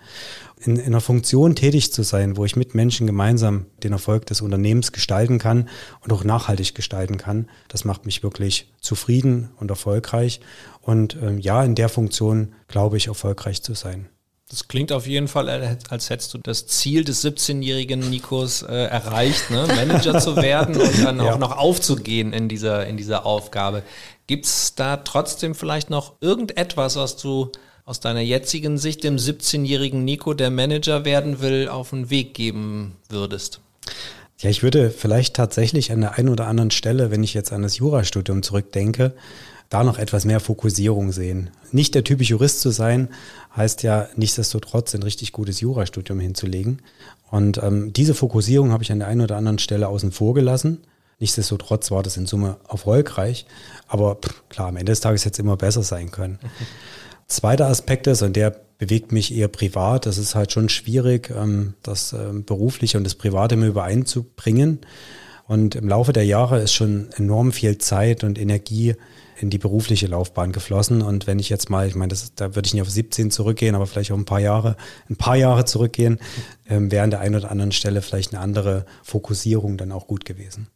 In, 0.60 0.76
in 0.76 0.86
einer 0.86 1.00
Funktion 1.00 1.56
tätig 1.56 1.90
zu 1.90 2.02
sein, 2.02 2.36
wo 2.36 2.44
ich 2.44 2.54
mit 2.54 2.74
Menschen 2.74 3.06
gemeinsam 3.06 3.64
den 3.82 3.92
Erfolg 3.92 4.26
des 4.26 4.42
Unternehmens 4.42 4.92
gestalten 4.92 5.38
kann 5.38 5.70
und 6.02 6.12
auch 6.12 6.22
nachhaltig 6.22 6.74
gestalten 6.74 7.16
kann, 7.16 7.48
das 7.68 7.86
macht 7.86 8.04
mich 8.04 8.22
wirklich 8.22 8.70
zufrieden 8.80 9.48
und 9.58 9.70
erfolgreich. 9.70 10.40
Und 10.82 11.16
ähm, 11.22 11.38
ja, 11.38 11.64
in 11.64 11.74
der 11.74 11.88
Funktion 11.88 12.52
glaube 12.68 12.98
ich, 12.98 13.06
erfolgreich 13.06 13.62
zu 13.62 13.72
sein. 13.72 14.10
Das 14.48 14.68
klingt 14.68 14.92
auf 14.92 15.08
jeden 15.08 15.26
Fall, 15.26 15.48
als 15.88 16.08
hättest 16.08 16.32
du 16.32 16.38
das 16.38 16.68
Ziel 16.68 17.02
des 17.02 17.24
17-jährigen 17.24 17.98
Nikos 17.98 18.62
äh, 18.62 18.84
erreicht, 18.84 19.50
ne? 19.50 19.66
Manager 19.66 20.20
zu 20.20 20.36
werden 20.36 20.76
und 20.76 21.02
dann 21.02 21.18
ja. 21.24 21.34
auch 21.34 21.38
noch 21.38 21.56
aufzugehen 21.58 22.32
in 22.32 22.48
dieser, 22.48 22.86
in 22.86 22.96
dieser 22.96 23.26
Aufgabe. 23.26 23.82
Gibt 24.26 24.46
es 24.46 24.74
da 24.74 24.96
trotzdem 24.96 25.54
vielleicht 25.54 25.90
noch 25.90 26.14
irgendetwas, 26.20 26.96
was 26.96 27.16
du 27.16 27.52
aus 27.84 28.00
deiner 28.00 28.20
jetzigen 28.20 28.78
Sicht 28.78 29.04
dem 29.04 29.16
17-jährigen 29.16 30.04
Nico, 30.04 30.34
der 30.34 30.50
Manager 30.50 31.04
werden 31.04 31.40
will, 31.40 31.68
auf 31.68 31.90
den 31.90 32.10
Weg 32.10 32.34
geben 32.34 32.96
würdest? 33.08 33.60
Ja, 34.38 34.50
ich 34.50 34.62
würde 34.62 34.90
vielleicht 34.90 35.34
tatsächlich 35.34 35.92
an 35.92 36.00
der 36.00 36.18
einen 36.18 36.28
oder 36.28 36.48
anderen 36.48 36.72
Stelle, 36.72 37.10
wenn 37.10 37.22
ich 37.22 37.32
jetzt 37.32 37.52
an 37.52 37.62
das 37.62 37.78
Jurastudium 37.78 38.42
zurückdenke, 38.42 39.14
da 39.70 39.82
noch 39.82 39.98
etwas 39.98 40.24
mehr 40.24 40.40
Fokussierung 40.40 41.12
sehen. 41.12 41.50
Nicht 41.72 41.94
der 41.94 42.04
typische 42.04 42.32
Jurist 42.32 42.60
zu 42.60 42.70
sein, 42.70 43.08
heißt 43.56 43.82
ja 43.82 44.08
nichtsdestotrotz 44.16 44.94
ein 44.94 45.02
richtig 45.02 45.32
gutes 45.32 45.60
Jurastudium 45.60 46.20
hinzulegen. 46.20 46.82
Und 47.30 47.62
ähm, 47.62 47.92
diese 47.92 48.14
Fokussierung 48.14 48.72
habe 48.72 48.82
ich 48.82 48.92
an 48.92 48.98
der 48.98 49.08
einen 49.08 49.22
oder 49.22 49.36
anderen 49.36 49.58
Stelle 49.58 49.88
außen 49.88 50.12
vor 50.12 50.34
gelassen. 50.34 50.82
Nichtsdestotrotz 51.18 51.90
war 51.90 52.02
das 52.02 52.16
in 52.16 52.26
Summe 52.26 52.58
erfolgreich. 52.68 53.46
Aber 53.88 54.16
pff, 54.16 54.44
klar, 54.48 54.68
am 54.68 54.76
Ende 54.76 54.92
des 54.92 55.00
Tages 55.00 55.24
hätte 55.24 55.34
es 55.34 55.38
immer 55.38 55.56
besser 55.56 55.82
sein 55.82 56.10
können. 56.10 56.38
Zweiter 57.26 57.66
Aspekt 57.66 58.06
ist, 58.06 58.22
und 58.22 58.36
der 58.36 58.50
bewegt 58.78 59.12
mich 59.12 59.34
eher 59.34 59.48
privat, 59.48 60.06
das 60.06 60.18
ist 60.18 60.34
halt 60.34 60.52
schon 60.52 60.68
schwierig, 60.68 61.30
ähm, 61.30 61.74
das 61.82 62.12
ähm, 62.12 62.44
Berufliche 62.44 62.98
und 62.98 63.04
das 63.04 63.14
Private 63.14 63.54
immer 63.54 63.66
übereinzubringen. 63.66 64.80
Und 65.48 65.74
im 65.74 65.88
Laufe 65.88 66.12
der 66.12 66.24
Jahre 66.24 66.60
ist 66.60 66.72
schon 66.72 67.08
enorm 67.16 67.52
viel 67.52 67.78
Zeit 67.78 68.24
und 68.24 68.38
Energie 68.38 68.94
in 69.38 69.50
die 69.50 69.58
berufliche 69.58 70.06
Laufbahn 70.06 70.52
geflossen. 70.52 71.02
Und 71.02 71.26
wenn 71.26 71.38
ich 71.38 71.48
jetzt 71.48 71.70
mal, 71.70 71.86
ich 71.86 71.94
meine, 71.94 72.08
das, 72.08 72.34
da 72.34 72.54
würde 72.54 72.66
ich 72.66 72.74
nicht 72.74 72.82
auf 72.82 72.90
17 72.90 73.30
zurückgehen, 73.30 73.74
aber 73.74 73.86
vielleicht 73.86 74.10
auch 74.10 74.16
ein 74.16 74.24
paar 74.24 74.40
Jahre, 74.40 74.76
ein 75.08 75.16
paar 75.16 75.36
Jahre 75.36 75.64
zurückgehen, 75.64 76.18
ähm, 76.68 76.90
wäre 76.90 77.04
an 77.04 77.10
der 77.10 77.20
einen 77.20 77.36
oder 77.36 77.50
anderen 77.50 77.72
Stelle 77.72 78.02
vielleicht 78.02 78.34
eine 78.34 78.42
andere 78.42 78.86
Fokussierung 79.02 79.76
dann 79.76 79.92
auch 79.92 80.06
gut 80.06 80.24
gewesen. 80.24 80.68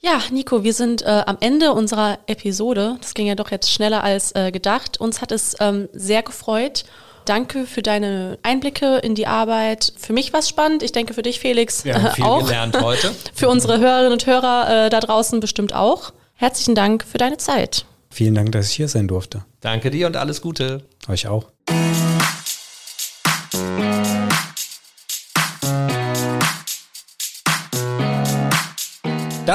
Ja, 0.00 0.20
Nico, 0.30 0.62
wir 0.62 0.74
sind 0.74 1.02
äh, 1.02 1.22
am 1.26 1.38
Ende 1.40 1.72
unserer 1.72 2.18
Episode. 2.26 2.96
Das 3.00 3.14
ging 3.14 3.26
ja 3.26 3.34
doch 3.34 3.50
jetzt 3.50 3.70
schneller 3.72 4.04
als 4.04 4.32
äh, 4.34 4.52
gedacht. 4.52 5.00
Uns 5.00 5.20
hat 5.20 5.32
es 5.32 5.56
ähm, 5.60 5.88
sehr 5.92 6.22
gefreut. 6.22 6.84
Danke 7.24 7.66
für 7.66 7.82
deine 7.82 8.38
Einblicke 8.42 8.98
in 8.98 9.14
die 9.16 9.26
Arbeit. 9.26 9.92
Für 9.96 10.12
mich 10.12 10.32
war 10.32 10.40
es 10.40 10.48
spannend. 10.48 10.82
Ich 10.82 10.92
denke 10.92 11.12
für 11.12 11.22
dich, 11.22 11.40
Felix, 11.40 11.84
Wir 11.84 12.00
haben 12.00 12.14
viel 12.14 12.24
auch. 12.24 12.44
gelernt 12.44 12.80
heute. 12.80 13.10
für 13.34 13.48
unsere 13.48 13.78
Hörerinnen 13.80 14.12
und 14.12 14.26
Hörer 14.26 14.86
äh, 14.86 14.90
da 14.90 15.00
draußen 15.00 15.40
bestimmt 15.40 15.74
auch. 15.74 16.12
Herzlichen 16.34 16.74
Dank 16.74 17.04
für 17.04 17.18
deine 17.18 17.38
Zeit. 17.38 17.84
Vielen 18.10 18.34
Dank, 18.34 18.52
dass 18.52 18.70
ich 18.70 18.76
hier 18.76 18.88
sein 18.88 19.08
durfte. 19.08 19.44
Danke 19.60 19.90
dir 19.90 20.06
und 20.06 20.16
alles 20.16 20.40
Gute. 20.40 20.84
Euch 21.08 21.26
auch. 21.26 21.46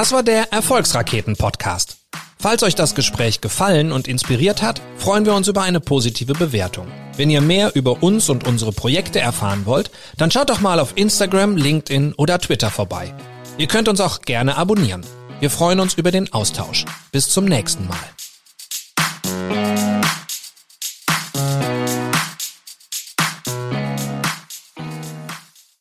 Das 0.02 0.10
war 0.10 0.24
der 0.24 0.52
Erfolgsraketen-Podcast. 0.52 1.96
Falls 2.36 2.64
euch 2.64 2.74
das 2.74 2.96
Gespräch 2.96 3.40
gefallen 3.40 3.92
und 3.92 4.08
inspiriert 4.08 4.60
hat, 4.60 4.82
freuen 4.96 5.26
wir 5.26 5.32
uns 5.32 5.46
über 5.46 5.62
eine 5.62 5.78
positive 5.78 6.32
Bewertung. 6.32 6.88
Wenn 7.16 7.30
ihr 7.30 7.40
mehr 7.40 7.76
über 7.76 8.02
uns 8.02 8.28
und 8.28 8.44
unsere 8.44 8.72
Projekte 8.72 9.20
erfahren 9.20 9.64
wollt, 9.64 9.92
dann 10.16 10.32
schaut 10.32 10.50
doch 10.50 10.60
mal 10.60 10.80
auf 10.80 10.94
Instagram, 10.96 11.56
LinkedIn 11.56 12.14
oder 12.14 12.40
Twitter 12.40 12.72
vorbei. 12.72 13.14
Ihr 13.58 13.68
könnt 13.68 13.86
uns 13.86 14.00
auch 14.00 14.22
gerne 14.22 14.56
abonnieren. 14.56 15.02
Wir 15.38 15.50
freuen 15.50 15.78
uns 15.78 15.94
über 15.94 16.10
den 16.10 16.32
Austausch. 16.32 16.84
Bis 17.12 17.28
zum 17.28 17.44
nächsten 17.44 17.86
Mal. 17.86 19.61